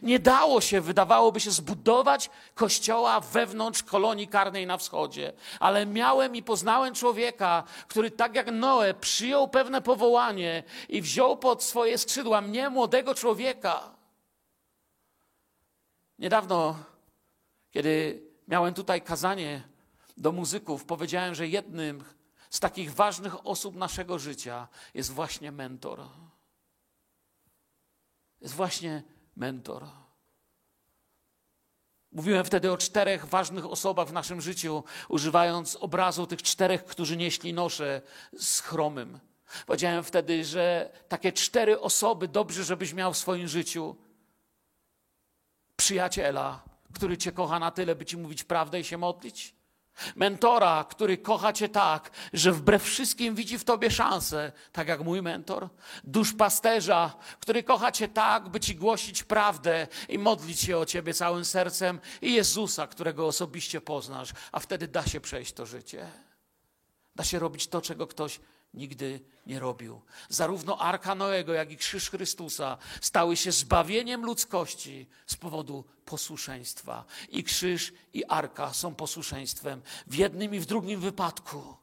Nie 0.02 0.20
dało 0.20 0.62
się, 0.62 0.82
wydawałoby 0.82 1.40
się, 1.40 1.52
zbudować 1.52 2.30
kościoła 2.56 3.20
wewnątrz 3.20 3.84
kolonii 3.84 4.28
karnej 4.28 4.68
na 4.68 4.78
wschodzie, 4.78 5.34
ale 5.60 5.86
miałem 5.86 6.36
i 6.36 6.44
poznałem 6.44 6.94
człowieka, 6.96 7.64
który 7.88 8.12
tak 8.12 8.36
jak 8.36 8.52
Noe 8.52 8.94
przyjął 8.94 9.48
pewne 9.48 9.82
powołanie 9.82 10.64
i 10.90 11.02
wziął 11.02 11.38
pod 11.38 11.64
swoje 11.64 11.98
skrzydła 11.98 12.42
mnie, 12.42 12.70
młodego 12.70 13.16
człowieka. 13.16 13.96
Niedawno, 16.20 16.76
kiedy 17.72 18.24
miałem 18.48 18.74
tutaj 18.74 19.02
kazanie 19.02 19.62
do 20.18 20.32
muzyków, 20.32 20.86
powiedziałem, 20.86 21.36
że 21.36 21.48
jednym 21.48 22.04
z 22.50 22.60
takich 22.60 22.94
ważnych 22.94 23.48
osób 23.48 23.76
naszego 23.76 24.20
życia 24.20 24.68
jest 24.94 25.12
właśnie 25.12 25.52
mentor. 25.52 26.02
Jest 28.42 28.54
właśnie 28.54 28.92
mentor. 28.92 29.19
Mówiłem 32.12 32.46
wtedy 32.46 32.72
o 32.72 32.78
czterech 32.78 33.26
ważnych 33.26 33.66
osobach 33.66 34.08
w 34.08 34.14
naszym 34.14 34.42
życiu, 34.42 34.84
używając 35.10 35.76
obrazu 35.76 36.28
tych 36.28 36.42
czterech, 36.42 36.86
którzy 36.86 37.18
nieśli 37.18 37.54
nosze 37.54 38.02
z 38.38 38.60
chromym. 38.60 39.20
Powiedziałem 39.66 40.04
wtedy, 40.04 40.46
że 40.46 40.92
takie 41.08 41.32
cztery 41.32 41.80
osoby 41.80 42.28
dobrze, 42.28 42.64
żebyś 42.64 42.94
miał 42.94 43.14
w 43.14 43.18
swoim 43.18 43.48
życiu. 43.48 43.96
Przyjaciela, 45.76 46.64
który 46.94 47.18
cię 47.18 47.32
kocha 47.32 47.60
na 47.60 47.72
tyle, 47.72 47.96
by 47.96 48.06
ci 48.06 48.18
mówić 48.18 48.44
prawdę 48.44 48.80
i 48.80 48.84
się 48.84 48.98
modlić. 48.98 49.59
Mentora, 50.16 50.86
który 50.90 51.18
kocha 51.18 51.54
cię 51.54 51.70
tak, 51.70 52.12
że 52.34 52.52
wbrew 52.52 52.84
wszystkim 52.84 53.36
widzi 53.36 53.58
w 53.58 53.64
tobie 53.64 53.92
szansę, 53.92 54.52
tak 54.72 54.88
jak 54.88 55.02
mój 55.02 55.22
mentor. 55.22 55.70
Duszpasterza, 56.04 57.16
który 57.40 57.64
kocha 57.64 57.92
cię 57.92 58.08
tak, 58.08 58.50
by 58.50 58.60
ci 58.60 58.76
głosić 58.76 59.24
prawdę 59.24 59.88
i 60.10 60.18
modlić 60.18 60.60
się 60.60 60.78
o 60.78 60.86
ciebie 60.86 61.14
całym 61.14 61.46
sercem. 61.46 62.00
I 62.22 62.34
Jezusa, 62.34 62.88
którego 62.88 63.28
osobiście 63.28 63.82
poznasz, 63.82 64.34
a 64.52 64.60
wtedy 64.60 64.88
da 64.88 65.06
się 65.06 65.22
przejść 65.22 65.54
to 65.54 65.66
życie. 65.66 66.08
Da 67.16 67.24
się 67.24 67.40
robić 67.40 67.68
to, 67.68 67.82
czego 67.82 68.08
ktoś 68.08 68.40
nigdy 68.74 69.20
nie 69.46 69.60
robił. 69.60 70.02
Zarówno 70.30 70.78
Arka 70.78 71.16
Noego, 71.16 71.54
jak 71.54 71.72
i 71.72 71.78
Krzyż 71.78 72.10
Chrystusa 72.10 72.78
stały 73.02 73.38
się 73.38 73.52
zbawieniem 73.52 74.26
ludzkości 74.26 75.08
z 75.26 75.36
powodu 75.36 75.86
posłuszeństwa. 76.06 77.06
I 77.30 77.44
krzyż, 77.44 77.94
i 78.14 78.26
Arka 78.26 78.74
są 78.74 78.96
posłuszeństwem 78.96 79.82
w 80.08 80.16
jednym 80.16 80.56
i 80.56 80.60
w 80.60 80.66
drugim 80.66 81.00
wypadku. 81.00 81.78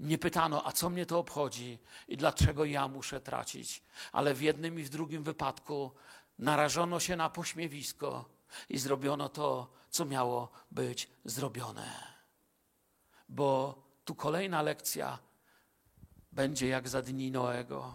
Nie 0.00 0.18
pytano, 0.18 0.66
a 0.66 0.72
co 0.72 0.90
mnie 0.90 1.06
to 1.06 1.18
obchodzi 1.18 1.78
i 2.08 2.16
dlaczego 2.16 2.64
ja 2.64 2.88
muszę 2.88 3.20
tracić, 3.20 3.82
ale 4.12 4.34
w 4.34 4.42
jednym 4.42 4.80
i 4.80 4.82
w 4.82 4.88
drugim 4.88 5.22
wypadku 5.22 5.90
narażono 6.38 7.00
się 7.00 7.16
na 7.16 7.30
pośmiewisko 7.30 8.24
i 8.68 8.78
zrobiono 8.78 9.28
to, 9.28 9.72
co 9.90 10.04
miało 10.04 10.50
być 10.70 11.08
zrobione. 11.24 12.16
Bo 13.28 13.85
tu 14.06 14.14
kolejna 14.14 14.62
lekcja 14.62 15.18
będzie 16.32 16.68
jak 16.68 16.88
za 16.88 17.02
dni 17.02 17.30
Noego. 17.30 17.94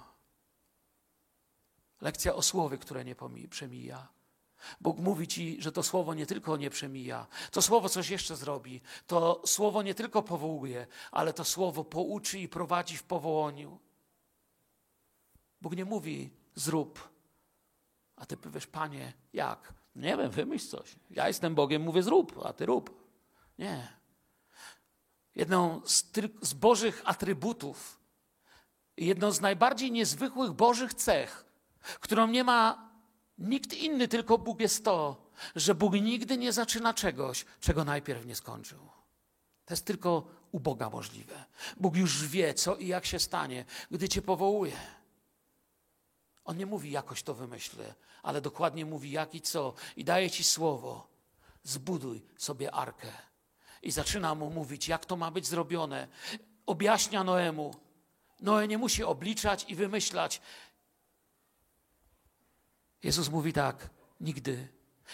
Lekcja 2.02 2.36
o 2.36 2.41
słowie, 2.41 2.78
które 2.78 3.06
nie 3.06 3.15
przemija. 3.50 4.08
Bóg 4.82 4.97
mówi 4.97 5.28
ci, 5.28 5.62
że 5.62 5.71
to 5.71 5.84
słowo 5.84 6.13
nie 6.13 6.26
tylko 6.26 6.58
nie 6.58 6.69
przemija, 6.69 7.28
to 7.52 7.62
słowo 7.62 7.89
coś 7.89 8.10
jeszcze 8.10 8.36
zrobi. 8.36 8.82
To 9.08 9.41
słowo 9.45 9.84
nie 9.84 9.95
tylko 9.95 10.24
powołuje, 10.24 10.88
ale 11.12 11.34
to 11.34 11.43
słowo 11.43 11.84
pouczy 11.84 12.39
i 12.39 12.47
prowadzi 12.47 12.97
w 12.97 13.04
powołaniu. 13.04 13.80
Bóg 15.62 15.76
nie 15.76 15.86
mówi 15.86 16.30
zrób, 16.56 17.10
a 18.15 18.26
ty 18.26 18.38
powiesz, 18.38 18.67
panie, 18.67 19.13
jak? 19.34 19.74
Nie 19.95 20.17
wiem, 20.17 20.32
wymyśl 20.32 20.67
coś. 20.67 20.95
Ja 21.10 21.28
jestem 21.28 21.56
Bogiem, 21.56 21.82
mówię 21.82 22.04
zrób, 22.04 22.39
a 22.45 22.54
ty 22.54 22.65
rób. 22.65 23.08
Nie. 23.60 24.00
Jedną 25.36 25.82
z, 25.86 26.12
z 26.41 26.54
Bożych 26.54 27.02
atrybutów, 27.06 28.00
jedną 28.98 29.32
z 29.32 29.41
najbardziej 29.41 29.91
niezwykłych 29.91 30.52
Bożych 30.52 30.94
cech, 30.94 31.46
którą 32.00 32.28
nie 32.28 32.44
ma 32.44 32.91
nikt 33.38 33.74
inny, 33.74 34.08
tylko 34.08 34.38
Bóg 34.38 34.60
jest 34.60 34.86
to, 34.86 35.32
że 35.56 35.76
Bóg 35.76 35.94
nigdy 35.94 36.38
nie 36.38 36.54
zaczyna 36.54 36.94
czegoś, 36.94 37.46
czego 37.60 37.86
najpierw 37.86 38.26
nie 38.26 38.36
skończył. 38.36 38.80
To 39.65 39.74
jest 39.74 39.86
tylko 39.86 40.28
u 40.52 40.60
Boga 40.60 40.89
możliwe. 40.89 41.46
Bóg 41.78 41.96
już 41.96 42.28
wie, 42.28 42.54
co 42.54 42.76
i 42.76 42.88
jak 42.88 43.06
się 43.06 43.20
stanie, 43.20 43.65
gdy 43.91 44.10
Cię 44.10 44.22
powołuje. 44.22 44.78
On 46.44 46.58
nie 46.58 46.65
mówi, 46.65 46.91
jakoś 46.91 47.24
to 47.24 47.34
wymyślę, 47.34 47.96
ale 48.24 48.41
dokładnie 48.41 48.86
mówi, 48.86 49.12
jak 49.12 49.36
i 49.36 49.41
co, 49.41 49.74
i 49.96 50.04
daje 50.04 50.32
Ci 50.32 50.44
słowo. 50.44 51.08
Zbuduj 51.63 52.26
sobie 52.38 52.72
arkę 52.72 53.31
i 53.82 53.91
zaczyna 53.91 54.36
mu 54.36 54.50
mówić, 54.50 54.88
jak 54.88 55.06
to 55.06 55.17
ma 55.17 55.32
być 55.32 55.48
zrobione. 55.48 56.08
Objaśnia 56.65 57.24
Noemu. 57.24 57.76
Noe 58.41 58.67
nie 58.67 58.78
musi 58.78 59.04
obliczać 59.04 59.65
i 59.67 59.76
wymyślać. 59.76 60.41
Jezus 63.04 63.30
mówi 63.30 63.54
tak: 63.54 63.89
Nigdy. 64.20 64.67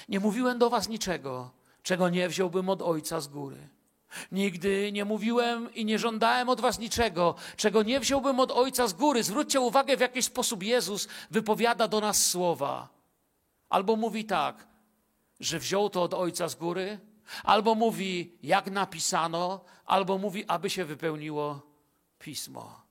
Nie 0.09 0.19
mówiłem 0.19 0.59
do 0.59 0.69
was 0.69 0.89
niczego, 0.89 1.51
czego 1.83 2.09
nie 2.09 2.29
wziąłbym 2.29 2.69
od 2.69 2.81
Ojca 2.81 3.21
z 3.21 3.27
góry. 3.27 3.57
Nigdy 4.31 4.91
nie 4.91 5.05
mówiłem 5.05 5.73
i 5.73 5.85
nie 5.85 5.99
żądałem 5.99 6.49
od 6.49 6.61
was 6.61 6.79
niczego, 6.79 7.35
czego 7.57 7.83
nie 7.83 7.99
wziąłbym 7.99 8.39
od 8.39 8.51
Ojca 8.51 8.87
z 8.87 8.93
góry. 8.93 9.23
Zwróćcie 9.23 9.59
uwagę, 9.59 9.97
w 9.97 9.99
jaki 9.99 10.23
sposób 10.23 10.63
Jezus 10.63 11.07
wypowiada 11.31 11.87
do 11.87 11.99
nas 11.99 12.27
słowa. 12.27 12.89
Albo 13.69 13.95
mówi 13.95 14.25
tak, 14.25 14.67
że 15.39 15.59
wziął 15.59 15.89
to 15.89 16.03
od 16.03 16.13
Ojca 16.13 16.47
z 16.47 16.55
góry, 16.55 16.99
Albo 17.43 17.75
mówi, 17.75 18.37
jak 18.43 18.71
napisano, 18.71 19.65
albo 19.85 20.17
mówi, 20.17 20.45
aby 20.47 20.69
się 20.69 20.85
wypełniło 20.85 21.61
pismo. 22.19 22.81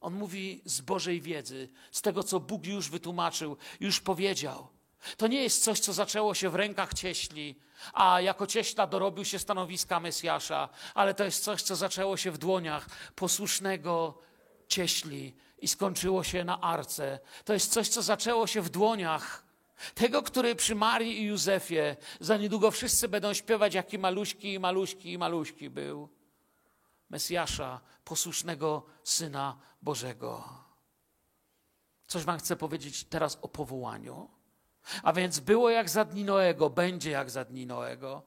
On 0.00 0.14
mówi 0.14 0.62
z 0.64 0.80
Bożej 0.80 1.20
wiedzy, 1.20 1.68
z 1.92 2.02
tego, 2.02 2.22
co 2.22 2.40
Bóg 2.40 2.66
już 2.66 2.90
wytłumaczył, 2.90 3.56
już 3.80 4.00
powiedział. 4.00 4.68
To 5.16 5.26
nie 5.26 5.42
jest 5.42 5.64
coś, 5.64 5.80
co 5.80 5.92
zaczęło 5.92 6.34
się 6.34 6.50
w 6.50 6.54
rękach 6.54 6.94
cieśli, 6.94 7.58
a 7.92 8.20
jako 8.20 8.46
cieśla 8.46 8.86
dorobił 8.86 9.24
się 9.24 9.38
stanowiska 9.38 10.00
Mesjasza, 10.00 10.68
ale 10.94 11.14
to 11.14 11.24
jest 11.24 11.44
coś, 11.44 11.62
co 11.62 11.76
zaczęło 11.76 12.16
się 12.16 12.30
w 12.30 12.38
dłoniach 12.38 12.86
posłusznego 13.14 14.18
cieśli 14.68 15.36
i 15.58 15.68
skończyło 15.68 16.24
się 16.24 16.44
na 16.44 16.60
arce. 16.60 17.18
To 17.44 17.52
jest 17.52 17.72
coś, 17.72 17.88
co 17.88 18.02
zaczęło 18.02 18.46
się 18.46 18.62
w 18.62 18.68
dłoniach 18.68 19.44
tego, 19.94 20.22
który 20.22 20.54
przy 20.54 20.74
Marii 20.74 21.22
i 21.22 21.24
Józefie 21.24 21.96
za 22.20 22.36
niedługo 22.36 22.70
wszyscy 22.70 23.08
będą 23.08 23.34
śpiewać, 23.34 23.74
jaki 23.74 23.98
maluśki, 23.98 24.58
maluśki, 24.58 25.18
maluśki 25.18 25.70
był. 25.70 26.08
Mesjasza, 27.10 27.80
posłusznego 28.04 28.82
Syna 29.04 29.58
Bożego. 29.82 30.48
Coś 32.06 32.24
wam 32.24 32.38
chcę 32.38 32.56
powiedzieć 32.56 33.04
teraz 33.04 33.38
o 33.42 33.48
powołaniu. 33.48 34.30
A 35.02 35.12
więc 35.12 35.40
było 35.40 35.70
jak 35.70 35.90
za 35.90 36.04
dni 36.04 36.24
Noego, 36.24 36.70
będzie 36.70 37.10
jak 37.10 37.30
za 37.30 37.44
dni 37.44 37.66
Noego. 37.66 38.22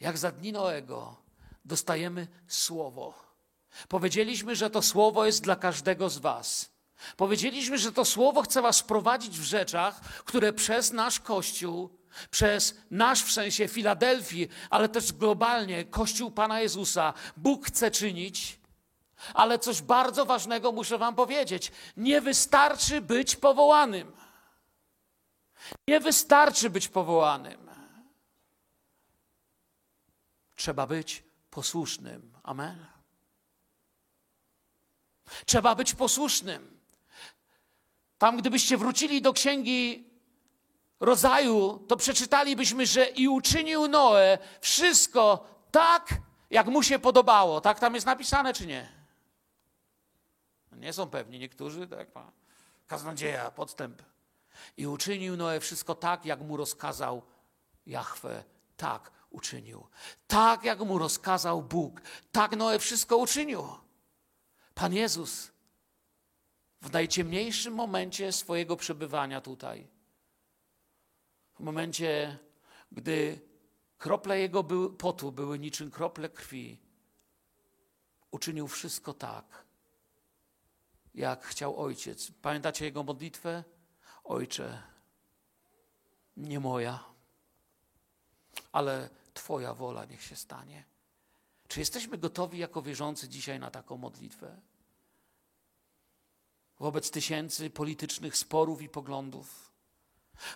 Jak 0.00 0.18
za 0.18 0.32
dni 0.32 0.52
Noego 0.52 1.16
dostajemy 1.64 2.28
słowo. 2.48 3.14
Powiedzieliśmy, 3.88 4.56
że 4.56 4.70
to 4.70 4.82
słowo 4.82 5.26
jest 5.26 5.42
dla 5.42 5.56
każdego 5.56 6.10
z 6.10 6.18
was. 6.18 6.69
Powiedzieliśmy, 7.16 7.78
że 7.78 7.92
to 7.92 8.04
słowo 8.04 8.42
chce 8.42 8.62
Was 8.62 8.82
prowadzić 8.82 9.38
w 9.38 9.42
rzeczach, 9.42 10.00
które 10.00 10.52
przez 10.52 10.92
nasz 10.92 11.20
Kościół, 11.20 11.98
przez 12.30 12.74
nasz 12.90 13.24
w 13.24 13.32
sensie 13.32 13.68
Filadelfii, 13.68 14.48
ale 14.70 14.88
też 14.88 15.12
globalnie 15.12 15.84
Kościół 15.84 16.30
Pana 16.30 16.60
Jezusa, 16.60 17.14
Bóg 17.36 17.66
chce 17.66 17.90
czynić. 17.90 18.60
Ale 19.34 19.58
coś 19.58 19.82
bardzo 19.82 20.26
ważnego 20.26 20.72
muszę 20.72 20.98
Wam 20.98 21.14
powiedzieć: 21.14 21.72
nie 21.96 22.20
wystarczy 22.20 23.00
być 23.00 23.36
powołanym. 23.36 24.12
Nie 25.88 26.00
wystarczy 26.00 26.70
być 26.70 26.88
powołanym. 26.88 27.70
Trzeba 30.56 30.86
być 30.86 31.24
posłusznym. 31.50 32.32
Amen. 32.42 32.86
Trzeba 35.46 35.74
być 35.74 35.94
posłusznym. 35.94 36.79
Tam, 38.20 38.36
gdybyście 38.36 38.76
wrócili 38.76 39.22
do 39.22 39.32
księgi 39.32 40.10
rodzaju, 41.00 41.84
to 41.88 41.96
przeczytalibyśmy, 41.96 42.86
że 42.86 43.06
i 43.06 43.28
uczynił 43.28 43.88
Noe 43.88 44.38
wszystko 44.60 45.48
tak, 45.70 46.08
jak 46.50 46.66
mu 46.66 46.82
się 46.82 46.98
podobało. 46.98 47.60
Tak 47.60 47.80
tam 47.80 47.94
jest 47.94 48.06
napisane, 48.06 48.54
czy 48.54 48.66
nie? 48.66 48.88
Nie 50.72 50.92
są 50.92 51.10
pewni 51.10 51.38
niektórzy, 51.38 51.86
tak 51.86 52.14
ma 52.14 52.32
kaznodzieja, 52.86 53.50
podstęp. 53.50 54.02
I 54.76 54.86
uczynił 54.86 55.36
Noe 55.36 55.60
wszystko 55.60 55.94
tak, 55.94 56.24
jak 56.24 56.40
mu 56.40 56.56
rozkazał 56.56 57.22
Jahwe. 57.86 58.44
Tak 58.76 59.10
uczynił. 59.30 59.86
Tak, 60.26 60.64
jak 60.64 60.80
mu 60.80 60.98
rozkazał 60.98 61.62
Bóg. 61.62 62.00
Tak 62.32 62.56
Noe 62.56 62.78
wszystko 62.78 63.16
uczynił. 63.16 63.68
Pan 64.74 64.94
Jezus 64.94 65.52
w 66.80 66.92
najciemniejszym 66.92 67.74
momencie 67.74 68.32
swojego 68.32 68.76
przebywania 68.76 69.40
tutaj, 69.40 69.88
w 71.54 71.60
momencie, 71.60 72.38
gdy 72.92 73.40
krople 73.98 74.40
jego 74.40 74.64
potu 74.98 75.32
były 75.32 75.58
niczym 75.58 75.90
krople 75.90 76.28
krwi, 76.28 76.80
uczynił 78.30 78.68
wszystko 78.68 79.14
tak, 79.14 79.64
jak 81.14 81.44
chciał 81.44 81.80
ojciec. 81.80 82.32
Pamiętacie 82.42 82.84
jego 82.84 83.02
modlitwę? 83.02 83.64
Ojcze, 84.24 84.82
nie 86.36 86.60
moja, 86.60 87.04
ale 88.72 89.10
Twoja 89.34 89.74
wola 89.74 90.04
niech 90.04 90.22
się 90.22 90.36
stanie. 90.36 90.84
Czy 91.68 91.80
jesteśmy 91.80 92.18
gotowi 92.18 92.58
jako 92.58 92.82
wierzący 92.82 93.28
dzisiaj 93.28 93.60
na 93.60 93.70
taką 93.70 93.96
modlitwę? 93.96 94.60
Wobec 96.80 97.10
tysięcy 97.10 97.70
politycznych 97.70 98.36
sporów 98.36 98.82
i 98.82 98.88
poglądów, 98.88 99.72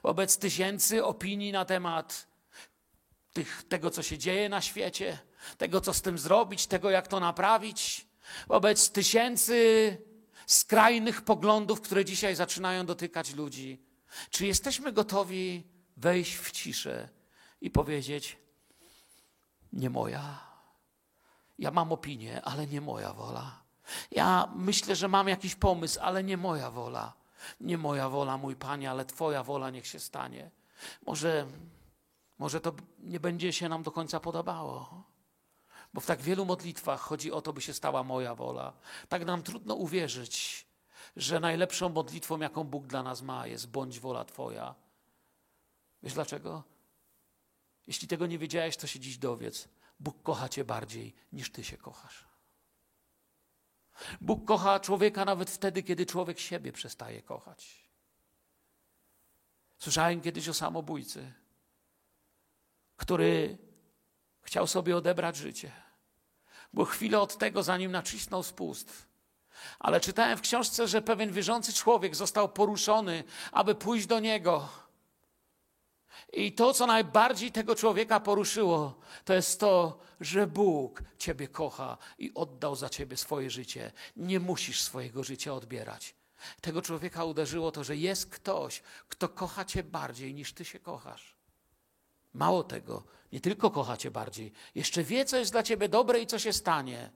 wobec 0.02 0.38
tysięcy 0.38 1.04
opinii 1.04 1.52
na 1.52 1.64
temat 1.64 2.26
tych, 3.32 3.64
tego, 3.68 3.90
co 3.90 4.02
się 4.02 4.18
dzieje 4.18 4.48
na 4.48 4.60
świecie, 4.60 5.18
tego, 5.58 5.80
co 5.80 5.94
z 5.94 6.02
tym 6.02 6.18
zrobić, 6.18 6.66
tego, 6.66 6.90
jak 6.90 7.08
to 7.08 7.20
naprawić, 7.20 8.06
wobec 8.48 8.90
tysięcy 8.90 9.96
skrajnych 10.46 11.22
poglądów, 11.22 11.80
które 11.80 12.04
dzisiaj 12.04 12.34
zaczynają 12.36 12.86
dotykać 12.86 13.34
ludzi. 13.34 13.82
Czy 14.30 14.46
jesteśmy 14.46 14.92
gotowi 14.92 15.64
wejść 15.96 16.36
w 16.36 16.50
ciszę 16.50 17.08
i 17.60 17.70
powiedzieć: 17.70 18.38
Nie 19.72 19.90
moja. 19.90 20.54
Ja 21.58 21.70
mam 21.70 21.92
opinię, 21.92 22.42
ale 22.42 22.66
nie 22.66 22.80
moja 22.80 23.12
wola. 23.12 23.63
Ja 24.10 24.48
myślę, 24.56 24.96
że 24.96 25.08
mam 25.08 25.28
jakiś 25.28 25.54
pomysł, 25.54 25.98
ale 26.02 26.24
nie 26.24 26.36
moja 26.36 26.70
wola. 26.70 27.12
Nie 27.60 27.78
moja 27.78 28.08
wola, 28.08 28.38
mój 28.38 28.56
panie, 28.56 28.90
ale 28.90 29.04
Twoja 29.04 29.42
wola 29.42 29.70
niech 29.70 29.86
się 29.86 30.00
stanie. 30.00 30.50
Może, 31.06 31.46
może 32.38 32.60
to 32.60 32.72
nie 32.98 33.20
będzie 33.20 33.52
się 33.52 33.68
nam 33.68 33.82
do 33.82 33.90
końca 33.90 34.20
podobało. 34.20 35.04
Bo 35.94 36.00
w 36.00 36.06
tak 36.06 36.20
wielu 36.20 36.44
modlitwach 36.44 37.00
chodzi 37.00 37.32
o 37.32 37.42
to, 37.42 37.52
by 37.52 37.60
się 37.60 37.74
stała 37.74 38.02
moja 38.02 38.34
wola. 38.34 38.72
Tak 39.08 39.24
nam 39.24 39.42
trudno 39.42 39.74
uwierzyć, 39.74 40.66
że 41.16 41.40
najlepszą 41.40 41.88
modlitwą, 41.88 42.38
jaką 42.38 42.64
Bóg 42.64 42.86
dla 42.86 43.02
nas 43.02 43.22
ma, 43.22 43.46
jest 43.46 43.70
bądź 43.70 44.00
wola 44.00 44.24
Twoja. 44.24 44.74
Wiesz 46.02 46.14
dlaczego? 46.14 46.62
Jeśli 47.86 48.08
tego 48.08 48.26
nie 48.26 48.38
wiedziałeś, 48.38 48.76
to 48.76 48.86
się 48.86 49.00
dziś 49.00 49.18
dowiedz. 49.18 49.68
Bóg 50.00 50.22
kocha 50.22 50.48
Cię 50.48 50.64
bardziej 50.64 51.14
niż 51.32 51.52
Ty 51.52 51.64
się 51.64 51.76
kochasz. 51.76 52.33
Bóg 54.20 54.44
kocha 54.44 54.80
człowieka 54.80 55.24
nawet 55.24 55.50
wtedy, 55.50 55.82
kiedy 55.82 56.06
człowiek 56.06 56.38
siebie 56.38 56.72
przestaje 56.72 57.22
kochać. 57.22 57.88
Słyszałem 59.78 60.20
kiedyś 60.20 60.48
o 60.48 60.54
samobójcy, 60.54 61.32
który 62.96 63.58
chciał 64.42 64.66
sobie 64.66 64.96
odebrać 64.96 65.36
życie. 65.36 65.72
Było 66.72 66.86
chwilę 66.86 67.20
od 67.20 67.38
tego, 67.38 67.62
zanim 67.62 67.92
nacisnął 67.92 68.42
spust. 68.42 69.06
Ale 69.78 70.00
czytałem 70.00 70.38
w 70.38 70.40
książce, 70.40 70.88
że 70.88 71.02
pewien 71.02 71.32
wierzący 71.32 71.72
człowiek 71.72 72.16
został 72.16 72.48
poruszony, 72.48 73.24
aby 73.52 73.74
pójść 73.74 74.06
do 74.06 74.20
niego 74.20 74.68
i 76.36 76.52
to, 76.52 76.74
co 76.74 76.86
najbardziej 76.86 77.52
tego 77.52 77.74
człowieka 77.74 78.20
poruszyło, 78.20 78.94
to 79.24 79.34
jest 79.34 79.60
to, 79.60 79.98
że 80.20 80.46
Bóg 80.46 81.02
Ciebie 81.18 81.48
kocha 81.48 81.98
i 82.18 82.34
oddał 82.34 82.76
za 82.76 82.88
Ciebie 82.88 83.16
swoje 83.16 83.50
życie. 83.50 83.92
Nie 84.16 84.40
musisz 84.40 84.82
swojego 84.82 85.24
życia 85.24 85.54
odbierać. 85.54 86.14
Tego 86.60 86.82
człowieka 86.82 87.24
uderzyło 87.24 87.72
to, 87.72 87.84
że 87.84 87.96
jest 87.96 88.30
ktoś, 88.30 88.82
kto 89.08 89.28
kocha 89.28 89.64
Cię 89.64 89.82
bardziej 89.82 90.34
niż 90.34 90.52
Ty 90.52 90.64
się 90.64 90.78
kochasz. 90.78 91.34
Mało 92.34 92.64
tego, 92.64 93.04
nie 93.32 93.40
tylko 93.40 93.70
kocha 93.70 93.96
Cię 93.96 94.10
bardziej, 94.10 94.52
jeszcze 94.74 95.02
wie, 95.02 95.24
co 95.24 95.36
jest 95.36 95.52
dla 95.52 95.62
Ciebie 95.62 95.88
dobre 95.88 96.20
i 96.20 96.26
co 96.26 96.38
się 96.38 96.52
stanie. 96.52 97.10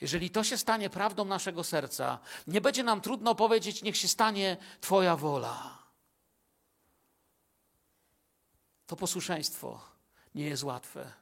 Jeżeli 0.00 0.30
to 0.30 0.44
się 0.44 0.58
stanie 0.58 0.90
prawdą 0.90 1.24
naszego 1.24 1.64
serca, 1.64 2.18
nie 2.46 2.60
będzie 2.60 2.82
nam 2.82 3.00
trudno 3.00 3.34
powiedzieć, 3.34 3.82
niech 3.82 3.96
się 3.96 4.08
stanie 4.08 4.56
Twoja 4.80 5.16
wola. 5.16 5.81
To 8.86 8.96
posłuszeństwo 8.96 9.80
nie 10.34 10.44
jest 10.44 10.62
łatwe. 10.62 11.12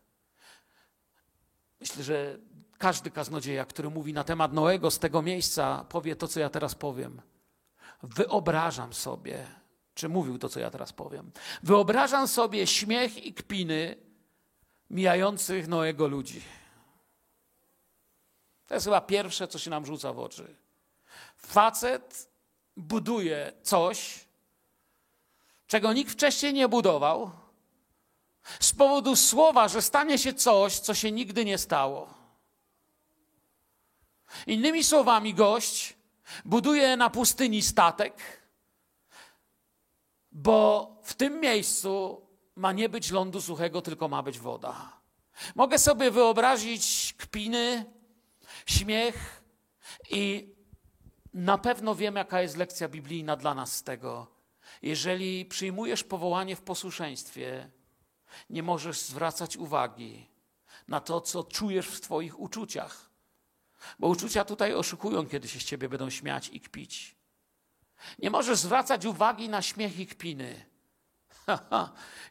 Myślę, 1.80 2.04
że 2.04 2.38
każdy 2.78 3.11
kaznodzieja, 3.11 3.64
który 3.64 3.90
mówi 3.90 4.12
na 4.12 4.24
temat 4.24 4.52
Noego 4.52 4.90
z 4.90 4.98
tego 4.98 5.22
miejsca, 5.22 5.84
powie 5.88 6.16
to, 6.16 6.28
co 6.28 6.40
ja 6.40 6.50
teraz 6.50 6.74
powiem. 6.74 7.22
Wyobrażam 8.02 8.92
sobie, 8.92 9.46
czy 9.94 10.08
mówił 10.08 10.38
to, 10.38 10.48
co 10.48 10.61
ja 10.61 10.70
teraz 10.70 10.92
powiem. 10.92 11.30
Wyobrażam 11.62 12.28
sobie 12.28 12.66
śmiech 12.66 13.24
i 13.24 13.34
kpiny 13.34 13.96
mijających 14.90 15.68
Noego 15.68 16.08
ludzi. 16.08 16.42
To 18.66 18.74
jest 18.74 18.86
chyba 18.86 19.00
pierwsze, 19.00 19.48
co 19.48 19.58
się 19.58 19.70
nam 19.70 19.86
rzuca 19.86 20.12
w 20.12 20.18
oczy. 20.18 20.56
Facet 21.36 22.30
buduje 22.76 23.52
coś, 23.62 24.24
czego 25.66 25.92
nikt 25.92 26.12
wcześniej 26.12 26.52
nie 26.52 26.68
budował, 26.68 27.30
z 28.61 28.72
powodu 28.72 29.16
słowa, 29.16 29.68
że 29.68 29.82
stanie 29.82 30.18
się 30.18 30.34
coś, 30.34 30.78
co 30.78 30.95
się 30.95 31.12
nigdy 31.12 31.45
nie 31.45 31.59
stało. 31.59 32.14
Innymi 34.47 34.84
słowami, 34.84 35.34
gość 35.34 35.97
buduje 36.45 36.97
na 36.97 37.11
pustyni 37.11 37.62
statek, 37.62 38.43
bo 40.32 40.88
w 41.03 41.14
tym 41.14 41.41
miejscu 41.41 42.22
ma 42.57 42.72
nie 42.72 42.88
być 42.88 43.11
lądu 43.11 43.41
suchego, 43.41 43.82
tylko 43.82 44.09
ma 44.09 44.22
być 44.22 44.38
woda. 44.38 45.01
Mogę 45.55 45.78
sobie 45.78 46.11
wyobrazić 46.11 47.14
kpiny, 47.18 47.84
śmiech 48.66 49.43
i 50.11 50.55
na 51.34 51.59
pewno 51.59 51.95
wiem, 51.95 52.16
jaka 52.16 52.43
jest 52.43 52.57
lekcja 52.57 52.88
biblijna 52.88 53.36
dla 53.36 53.55
nas 53.55 53.72
z 53.72 53.82
tego. 53.82 54.26
Jeżeli 54.82 55.45
przyjmujesz 55.45 56.05
powołanie 56.05 56.57
w 56.57 56.62
posłuszeństwie, 56.62 57.70
nie 58.51 58.62
możesz 58.62 59.01
zwracać 59.01 59.57
uwagi 59.57 60.31
na 60.89 61.01
to, 61.01 61.20
co 61.20 61.45
czujesz 61.45 61.87
w 61.87 62.01
Twoich 62.01 62.41
uczuciach. 62.41 63.11
Bo 63.99 64.09
uczucia 64.09 64.45
tutaj 64.45 64.74
oszukują, 64.74 65.26
kiedy 65.26 65.49
się 65.49 65.61
z 65.61 65.64
Ciebie 65.64 65.89
będą 65.89 66.11
śmiać 66.11 66.49
i 66.49 66.61
kpić. 66.61 67.16
Nie 68.18 68.31
możesz 68.31 68.59
zwracać 68.59 69.05
uwagi 69.05 69.49
na 69.49 69.62
śmiech 69.62 69.99
i 69.99 70.07
kpiny. 70.07 70.66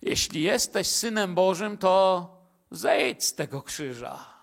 Jeśli 0.02 0.41
jesteś 0.41 0.88
synem 0.88 1.36
Bożym, 1.36 1.78
to 1.78 2.28
zejdź 2.72 3.26
z 3.26 3.34
tego 3.36 3.62
krzyża. 3.62 4.39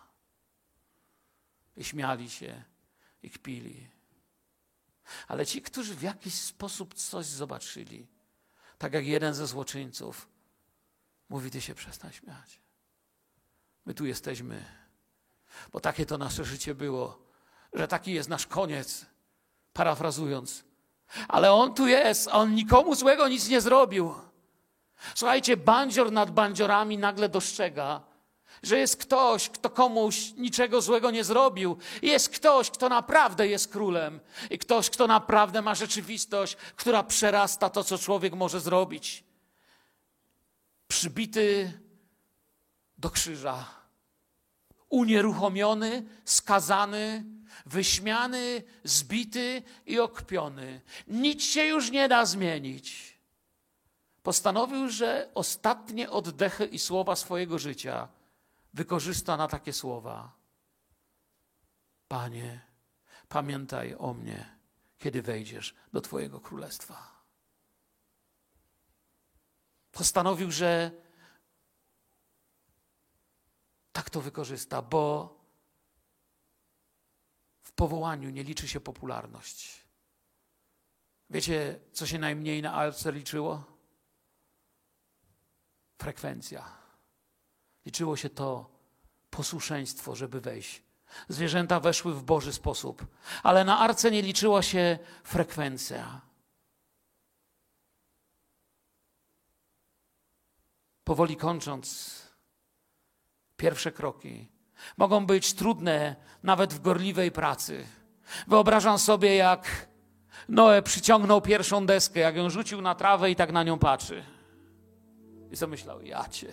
I 1.77 1.85
śmiali 1.85 2.31
się 2.31 2.63
i 3.23 3.31
kpili. 3.31 3.91
Ale 5.29 5.47
ci, 5.47 5.63
którzy 5.63 5.95
w 5.95 6.03
jakiś 6.03 6.35
sposób 6.35 6.95
coś 6.95 7.27
zobaczyli, 7.27 8.07
tak 8.79 8.93
jak 8.93 9.07
jeden 9.07 9.35
ze 9.35 9.47
złoczyńców, 9.47 10.29
Mówi, 11.29 11.51
ty 11.51 11.61
się 11.61 11.75
przestań 11.75 12.13
śmiać. 12.13 12.61
My 13.87 13.95
tu 13.95 14.07
jesteśmy, 14.07 14.65
bo 15.73 15.81
takie 15.81 16.07
to 16.07 16.19
nasze 16.19 16.45
życie 16.45 16.75
było, 16.75 17.19
że 17.73 17.89
taki 17.89 18.13
jest 18.13 18.29
nasz 18.29 18.47
koniec, 18.47 19.07
parafrazując. 19.73 20.65
Ale 21.29 21.53
on 21.53 21.75
tu 21.75 21.87
jest, 21.87 22.29
on 22.29 22.55
nikomu 22.55 22.95
złego 22.95 23.29
nic 23.29 23.49
nie 23.49 23.61
zrobił. 23.61 24.15
Słuchajcie, 25.15 25.57
bandzior 25.57 26.13
nad 26.13 26.31
bandziorami 26.31 26.99
nagle 26.99 27.29
dostrzega, 27.29 28.03
że 28.63 28.79
jest 28.79 28.97
ktoś, 28.97 29.49
kto 29.49 29.71
komuś 29.71 30.33
niczego 30.37 30.81
złego 30.81 31.11
nie 31.11 31.25
zrobił. 31.25 31.77
Jest 32.03 32.29
ktoś, 32.29 32.71
kto 32.71 32.89
naprawdę 32.89 33.49
jest 33.49 33.73
królem 33.73 34.21
i 34.51 34.59
ktoś, 34.59 34.91
kto 34.91 35.07
naprawdę 35.07 35.63
ma 35.63 35.75
rzeczywistość, 35.75 36.57
która 36.77 37.03
przerasta 37.03 37.71
to, 37.71 37.85
co 37.85 37.99
człowiek 37.99 38.35
może 38.35 38.61
zrobić 38.61 39.26
przybity 40.89 41.73
do 42.99 43.11
krzyża, 43.11 43.67
unieruchomiony, 44.89 46.07
skazany, 46.25 47.25
wyśmiany, 47.67 48.63
zbity 48.85 49.63
i 49.87 50.01
okpiony. 50.01 50.81
Nic 51.09 51.45
się 51.45 51.65
już 51.65 51.91
nie 51.91 52.09
da 52.09 52.27
zmienić. 52.27 53.19
Postanowił, 54.23 54.89
że 54.89 55.31
ostatnie 55.35 56.11
oddechy 56.11 56.65
i 56.65 56.79
słowa 56.79 57.17
swojego 57.17 57.59
życia 57.59 58.09
wykorzysta 58.75 59.37
na 59.37 59.49
takie 59.49 59.73
słowa. 59.73 60.33
Panie, 62.09 62.61
pamiętaj 63.29 63.95
o 63.99 64.15
mnie, 64.15 64.57
kiedy 64.99 65.23
wejdziesz 65.23 65.75
do 65.93 66.01
Twojego 66.01 66.41
królestwa 66.41 67.16
postanowił, 69.97 70.51
że 70.51 70.91
tak 73.93 74.11
to 74.11 74.21
wykorzysta, 74.21 74.83
bo 74.83 75.35
w 77.63 77.73
powołaniu 77.73 78.31
nie 78.31 78.45
liczy 78.45 78.69
się 78.69 78.81
popularność. 78.81 79.85
Wiecie, 81.31 81.81
co 81.93 82.07
się 82.07 82.19
najmniej 82.19 82.63
na 82.63 82.73
alce 82.73 83.13
liczyło? 83.13 83.65
Frekwencja. 85.99 86.65
Liczyło 87.87 88.17
się 88.17 88.31
to 88.31 88.71
posłuszeństwo, 89.31 90.17
żeby 90.17 90.41
wejść. 90.41 90.83
Zwierzęta 91.29 91.81
weszły 91.81 92.15
w 92.15 92.23
Boży 92.23 92.53
sposób, 92.53 93.07
ale 93.43 93.65
na 93.65 93.79
arce 93.79 94.11
nie 94.11 94.23
liczyła 94.23 94.63
się 94.63 94.99
frekwencja. 95.25 96.26
Powoli 101.07 101.37
kończąc, 101.37 102.17
pierwsze 103.57 103.93
kroki 103.93 104.49
mogą 104.97 105.27
być 105.27 105.55
trudne 105.55 106.17
nawet 106.43 106.75
w 106.75 106.81
gorliwej 106.81 107.31
pracy. 107.31 107.87
Wyobrażam 108.47 108.99
sobie, 108.99 109.37
jak 109.37 109.89
Noe 110.49 110.83
przyciągnął 110.83 111.41
pierwszą 111.41 111.87
deskę, 111.87 112.21
jak 112.21 112.37
ją 112.37 112.51
rzucił 112.51 112.83
na 112.83 112.95
trawę 112.95 113.31
i 113.31 113.37
tak 113.37 113.53
na 113.53 113.63
nią 113.63 113.79
patrzy. 113.79 114.25
I 115.51 115.57
co 115.57 115.67
myślał? 115.67 116.03
Ja 116.03 116.29
cię. 116.29 116.49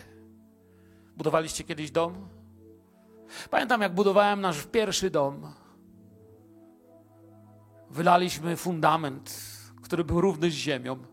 Budowaliście 1.18 1.64
kiedyś 1.64 1.92
dom? 1.92 2.28
Pamiętam, 3.50 3.82
jak 3.82 3.94
budowałem 3.94 4.42
nasz 4.42 4.66
pierwszy 4.66 5.10
dom. 5.10 5.54
Wylaliśmy 7.90 8.56
fundament, 8.56 9.48
który 9.84 10.04
był 10.04 10.22
równy 10.22 10.52
z 10.52 10.54
ziemią. 10.54 11.13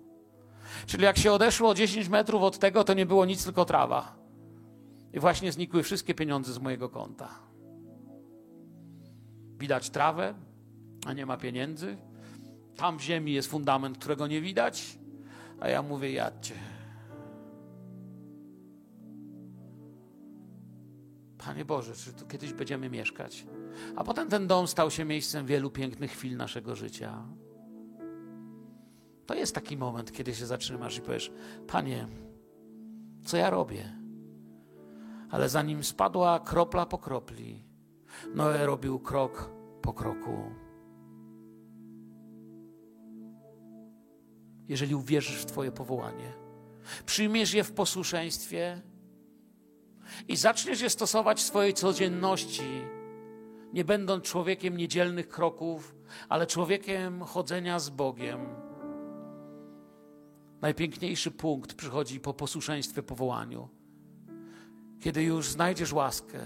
Czyli 0.87 1.05
jak 1.05 1.19
się 1.19 1.33
odeszło 1.33 1.75
10 1.75 2.09
metrów 2.09 2.43
od 2.43 2.59
tego, 2.59 2.85
to 2.85 2.95
nie 2.95 3.07
było 3.07 3.25
nic, 3.25 3.45
tylko 3.45 3.65
trawa. 3.65 4.17
I 5.13 5.21
właśnie 5.21 5.53
znikły 5.53 5.83
wszystkie 5.83 6.15
pieniądze 6.15 6.53
z 6.53 6.59
mojego 6.59 6.89
konta. 6.89 7.29
Widać 9.59 9.91
trawę, 9.91 10.35
a 11.07 11.13
nie 11.13 11.27
ma 11.27 11.37
pieniędzy. 11.37 11.97
Tam 12.77 12.99
w 12.99 13.03
ziemi 13.03 13.33
jest 13.33 13.51
fundament, 13.51 13.99
którego 13.99 14.27
nie 14.27 14.41
widać, 14.41 14.99
a 15.61 15.69
ja 15.69 15.83
mówię, 15.83 16.13
jadźcie. 16.13 16.55
Panie 21.39 21.65
Boże, 21.65 21.95
czy 21.95 22.13
tu 22.13 22.27
kiedyś 22.27 22.53
będziemy 22.53 22.91
mieszkać? 22.91 23.47
A 23.97 24.05
potem 24.05 24.29
ten 24.29 24.47
dom 24.47 24.69
stał 24.69 24.91
się 24.91 25.05
miejscem 25.05 25.47
wielu 25.47 25.71
pięknych 25.71 26.11
chwil 26.11 26.37
naszego 26.37 26.77
życia. 26.77 27.23
To 29.31 29.35
jest 29.35 29.55
taki 29.55 29.77
moment, 29.77 30.13
kiedy 30.13 30.35
się 30.35 30.47
zatrzymasz 30.47 30.99
i 30.99 31.01
powiesz: 31.01 31.33
Panie, 31.67 32.09
co 33.25 33.37
ja 33.37 33.51
robię? 33.51 33.97
Ale 35.31 35.49
zanim 35.49 35.85
spadła 35.85 36.41
kropla 36.41 36.87
po 36.87 36.99
kropli, 36.99 37.65
Noe 38.35 38.67
robił 38.67 39.01
krok 39.01 39.51
po 39.83 39.93
kroku. 39.93 40.51
Jeżeli 44.69 44.95
uwierzysz 44.95 45.43
w 45.43 45.47
Twoje 45.47 45.73
powołanie, 45.73 46.33
przyjmiesz 47.07 47.55
je 47.55 47.65
w 47.65 47.73
posłuszeństwie 47.73 48.83
i 50.29 50.37
zaczniesz 50.37 50.81
je 50.81 50.91
stosować 50.91 51.39
w 51.39 51.47
swojej 51.47 51.75
codzienności, 51.75 52.83
nie 53.73 53.85
będąc 53.85 54.25
człowiekiem 54.25 54.77
niedzielnych 54.77 55.29
kroków, 55.29 55.95
ale 56.29 56.47
człowiekiem 56.47 57.23
chodzenia 57.23 57.79
z 57.79 57.91
Bogiem. 57.91 58.70
Najpiękniejszy 60.61 61.31
punkt 61.31 61.75
przychodzi 61.75 62.21
po 62.21 62.35
posłuszeństwie 62.35 63.03
powołaniu. 63.03 63.69
Kiedy 65.01 65.23
już 65.23 65.49
znajdziesz 65.49 65.93
łaskę, 65.93 66.39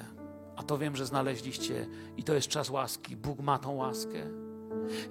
a 0.56 0.62
to 0.62 0.78
wiem, 0.78 0.96
że 0.96 1.06
znaleźliście, 1.06 1.86
i 2.16 2.24
to 2.24 2.34
jest 2.34 2.48
czas 2.48 2.70
łaski, 2.70 3.16
Bóg 3.16 3.40
ma 3.40 3.58
tą 3.58 3.74
łaskę. 3.74 4.30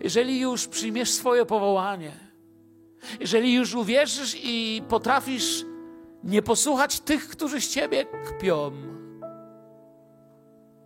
Jeżeli 0.02 0.40
już 0.40 0.68
przyjmiesz 0.68 1.12
swoje 1.12 1.46
powołanie, 1.46 2.12
jeżeli 3.20 3.54
już 3.54 3.76
uwierzysz 3.76 4.38
i 4.44 4.82
potrafisz 4.90 5.66
nie 6.24 6.42
posłuchać 6.42 7.00
tych, 7.00 7.30
którzy 7.30 7.62
z 7.62 7.70
ciebie 7.70 8.06
kpią, 8.06 8.72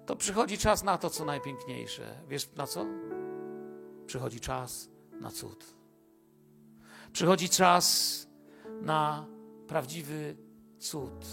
to 0.06 0.16
przychodzi 0.16 0.58
czas 0.58 0.84
na 0.84 0.98
to, 0.98 1.10
co 1.10 1.26
najpiękniejsze. 1.26 2.22
Wiesz 2.28 2.56
na 2.56 2.68
co? 2.68 2.86
Przychodzi 4.06 4.40
czas 4.40 4.90
na 5.22 5.32
cud. 5.32 5.77
Przychodzi 7.18 7.50
czas 7.50 8.28
na 8.82 9.26
prawdziwy 9.68 10.38
cud. 10.80 11.26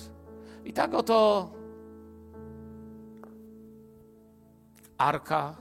I 0.64 0.72
tak 0.72 0.94
oto 0.94 1.50
arka 4.98 5.56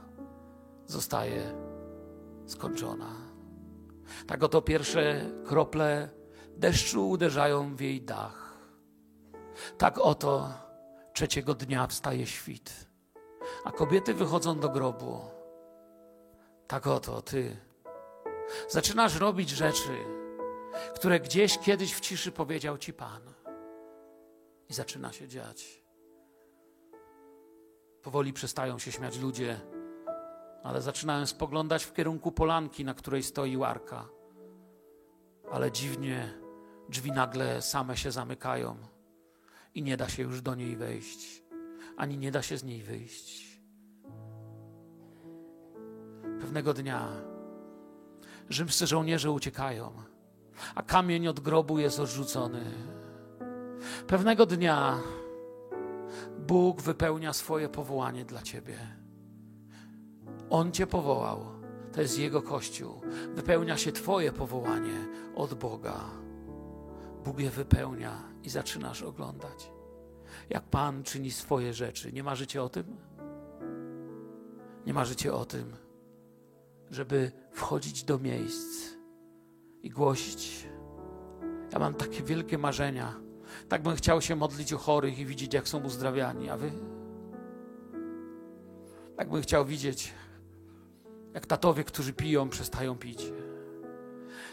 zostaje 0.86 1.54
skończona. 2.46 3.10
Tak 4.26 4.42
oto 4.42 4.62
pierwsze 4.62 5.30
krople 5.46 6.08
deszczu 6.56 7.08
uderzają 7.08 7.76
w 7.76 7.80
jej 7.80 8.02
dach. 8.02 8.58
Tak 9.78 9.98
oto 9.98 10.52
trzeciego 11.12 11.54
dnia 11.54 11.86
wstaje 11.86 12.26
świt, 12.26 12.88
a 13.64 13.72
kobiety 13.72 14.14
wychodzą 14.14 14.60
do 14.60 14.68
grobu. 14.68 15.20
Tak 16.66 16.86
oto 16.86 17.22
ty 17.22 17.56
zaczynasz 18.68 19.16
robić 19.16 19.50
rzeczy, 19.50 19.96
które 20.94 21.20
gdzieś 21.20 21.58
kiedyś 21.58 21.94
w 21.94 22.00
ciszy 22.00 22.32
powiedział 22.32 22.78
ci 22.78 22.92
Pan. 22.92 23.22
I 24.68 24.74
zaczyna 24.74 25.12
się 25.12 25.28
dziać. 25.28 25.84
Powoli 28.02 28.32
przestają 28.32 28.78
się 28.78 28.92
śmiać 28.92 29.18
ludzie 29.18 29.60
ale 30.64 30.82
zaczynałem 30.82 31.26
spoglądać 31.26 31.84
w 31.84 31.92
kierunku 31.92 32.32
polanki, 32.32 32.84
na 32.84 32.94
której 32.94 33.22
stoi 33.22 33.56
łarka. 33.56 34.08
Ale 35.50 35.72
dziwnie 35.72 36.34
drzwi 36.88 37.12
nagle 37.12 37.62
same 37.62 37.96
się 37.96 38.10
zamykają 38.10 38.76
i 39.74 39.82
nie 39.82 39.96
da 39.96 40.08
się 40.08 40.22
już 40.22 40.42
do 40.42 40.54
niej 40.54 40.76
wejść, 40.76 41.42
ani 41.96 42.18
nie 42.18 42.30
da 42.30 42.42
się 42.42 42.58
z 42.58 42.64
niej 42.64 42.82
wyjść. 42.82 43.60
Pewnego 46.40 46.74
dnia 46.74 47.08
rzymscy 48.48 48.86
żołnierze 48.86 49.30
uciekają, 49.30 49.92
a 50.74 50.82
kamień 50.82 51.28
od 51.28 51.40
grobu 51.40 51.78
jest 51.78 52.00
odrzucony. 52.00 52.64
Pewnego 54.06 54.46
dnia 54.46 54.98
Bóg 56.38 56.82
wypełnia 56.82 57.32
swoje 57.32 57.68
powołanie 57.68 58.24
dla 58.24 58.42
ciebie. 58.42 58.78
On 60.50 60.72
Cię 60.72 60.86
powołał. 60.86 61.46
To 61.92 62.00
jest 62.00 62.18
Jego 62.18 62.42
Kościół. 62.42 63.00
Wypełnia 63.34 63.76
się 63.76 63.92
Twoje 63.92 64.32
powołanie 64.32 65.06
od 65.34 65.54
Boga. 65.54 66.00
Bóg 67.24 67.38
je 67.38 67.50
wypełnia 67.50 68.22
i 68.42 68.48
zaczynasz 68.50 69.02
oglądać, 69.02 69.70
jak 70.50 70.64
Pan 70.64 71.02
czyni 71.02 71.30
swoje 71.30 71.74
rzeczy. 71.74 72.12
Nie 72.12 72.22
marzycie 72.22 72.62
o 72.62 72.68
tym? 72.68 72.96
Nie 74.86 74.94
marzycie 74.94 75.34
o 75.34 75.44
tym, 75.44 75.76
żeby 76.94 77.32
wchodzić 77.52 78.04
do 78.04 78.18
miejsc 78.18 78.94
i 79.82 79.90
głosić. 79.90 80.68
Ja 81.72 81.78
mam 81.78 81.94
takie 81.94 82.22
wielkie 82.22 82.58
marzenia. 82.58 83.14
Tak 83.68 83.82
bym 83.82 83.96
chciał 83.96 84.20
się 84.20 84.36
modlić 84.36 84.72
o 84.72 84.78
chorych 84.78 85.18
i 85.18 85.26
widzieć, 85.26 85.54
jak 85.54 85.68
są 85.68 85.82
uzdrawiani, 85.82 86.50
a 86.50 86.56
wy? 86.56 86.72
Tak 89.16 89.30
bym 89.30 89.42
chciał 89.42 89.64
widzieć, 89.64 90.12
jak 91.34 91.46
tatowie, 91.46 91.84
którzy 91.84 92.12
piją, 92.12 92.48
przestają 92.48 92.98
pić. 92.98 93.32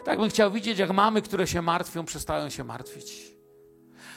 Tak 0.06 0.20
bym 0.20 0.30
chciał 0.30 0.52
widzieć, 0.52 0.80
jak 0.80 0.92
mamy, 0.92 1.22
które 1.22 1.48
się 1.48 1.62
martwią, 1.62 2.06
przestają 2.06 2.50
się 2.50 2.64
martwić. 2.64 3.36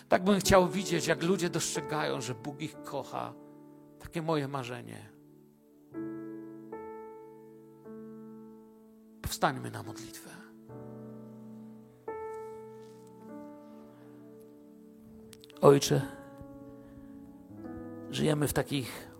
Tak 0.09 0.25
bym 0.25 0.41
chciał 0.41 0.69
widzieć, 0.69 1.07
jak 1.07 1.23
ludzie 1.23 1.51
dostrzegają, 1.51 2.21
że 2.21 2.35
Bóg 2.35 2.61
ich 2.61 2.83
kocha. 2.83 3.35
Takie 3.99 4.23
moje 4.23 4.49
marzenie. 4.49 5.14
Powstańmy 9.25 9.71
na 9.71 9.83
modlitwę. 9.83 10.31
Ojcze, 15.61 16.01
żyjemy 18.11 18.49
w 18.49 18.53
takich 18.53 19.11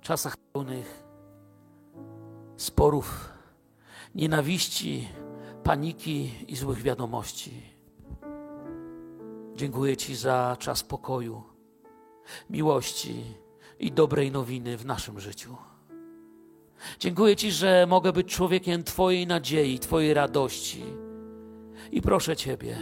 czasach 0.00 0.36
pełnych 0.36 1.04
sporów, 2.56 3.28
nienawiści, 4.14 5.08
paniki 5.64 6.30
i 6.48 6.56
złych 6.56 6.82
wiadomości. 6.82 7.62
Dziękuję 9.54 9.96
Ci 9.96 10.16
za 10.16 10.56
czas 10.58 10.82
pokoju, 10.82 11.42
miłości 12.50 13.24
i 13.78 13.92
dobrej 13.92 14.30
nowiny 14.30 14.76
w 14.76 14.86
naszym 14.86 15.20
życiu. 15.20 15.56
Dziękuję 17.00 17.36
Ci, 17.36 17.52
że 17.52 17.86
mogę 17.88 18.12
być 18.12 18.34
człowiekiem 18.34 18.84
Twojej 18.84 19.26
nadziei, 19.26 19.78
Twojej 19.78 20.14
radości. 20.14 20.84
I 21.92 22.02
proszę 22.02 22.36
Ciebie, 22.36 22.76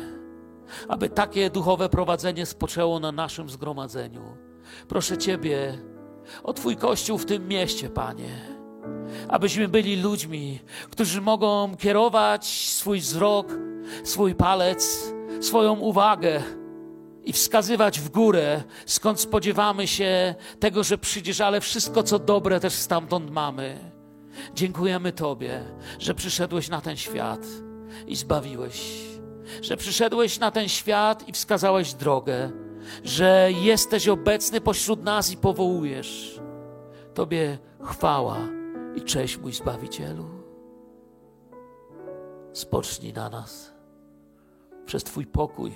aby 0.88 1.08
takie 1.08 1.50
duchowe 1.50 1.88
prowadzenie 1.88 2.46
spoczęło 2.46 3.00
na 3.00 3.12
naszym 3.12 3.50
zgromadzeniu. 3.50 4.22
Proszę 4.88 5.18
Ciebie 5.18 5.78
o 6.42 6.52
Twój 6.52 6.76
kościół 6.76 7.18
w 7.18 7.26
tym 7.26 7.48
mieście, 7.48 7.90
Panie 7.90 8.60
abyśmy 9.28 9.68
byli 9.68 10.02
ludźmi, 10.02 10.58
którzy 10.90 11.20
mogą 11.20 11.76
kierować 11.76 12.46
swój 12.46 13.00
wzrok, 13.00 13.46
swój 14.04 14.34
palec, 14.34 15.12
swoją 15.40 15.74
uwagę 15.78 16.42
i 17.24 17.32
wskazywać 17.32 18.00
w 18.00 18.08
górę, 18.08 18.62
skąd 18.86 19.20
spodziewamy 19.20 19.86
się 19.86 20.34
tego, 20.60 20.84
że 20.84 20.98
przyjdziesz, 20.98 21.40
ale 21.40 21.60
wszystko, 21.60 22.02
co 22.02 22.18
dobre, 22.18 22.60
też 22.60 22.72
stamtąd 22.72 23.30
mamy. 23.30 23.89
Dziękujemy 24.54 25.12
Tobie, 25.12 25.64
że 25.98 26.14
przyszedłeś 26.14 26.68
na 26.68 26.80
ten 26.80 26.96
świat 26.96 27.46
i 28.06 28.16
zbawiłeś, 28.16 29.02
że 29.62 29.76
przyszedłeś 29.76 30.38
na 30.38 30.50
ten 30.50 30.68
świat 30.68 31.28
i 31.28 31.32
wskazałeś 31.32 31.94
drogę, 31.94 32.50
że 33.04 33.48
jesteś 33.52 34.08
obecny 34.08 34.60
pośród 34.60 35.02
nas 35.02 35.32
i 35.32 35.36
powołujesz. 35.36 36.40
Tobie 37.14 37.58
chwała 37.82 38.38
i 38.94 39.02
cześć, 39.02 39.38
mój 39.38 39.52
Zbawicielu. 39.52 40.24
Spocznij 42.52 43.12
na 43.12 43.28
nas 43.28 43.72
przez 44.86 45.04
Twój 45.04 45.26
pokój, 45.26 45.72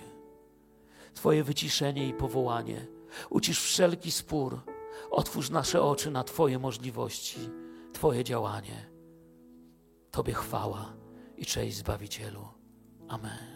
Twoje 1.14 1.44
wyciszenie 1.44 2.08
i 2.08 2.14
powołanie. 2.14 2.86
Ucisz 3.30 3.60
wszelki 3.60 4.10
spór. 4.10 4.60
Otwórz 5.10 5.50
nasze 5.50 5.82
oczy 5.82 6.10
na 6.10 6.24
Twoje 6.24 6.58
możliwości, 6.58 7.38
Twoje 8.04 8.24
działanie. 8.24 8.90
Tobie 10.10 10.32
chwała 10.32 10.92
i 11.36 11.46
cześć, 11.46 11.76
Zbawicielu. 11.76 12.48
Amen. 13.08 13.53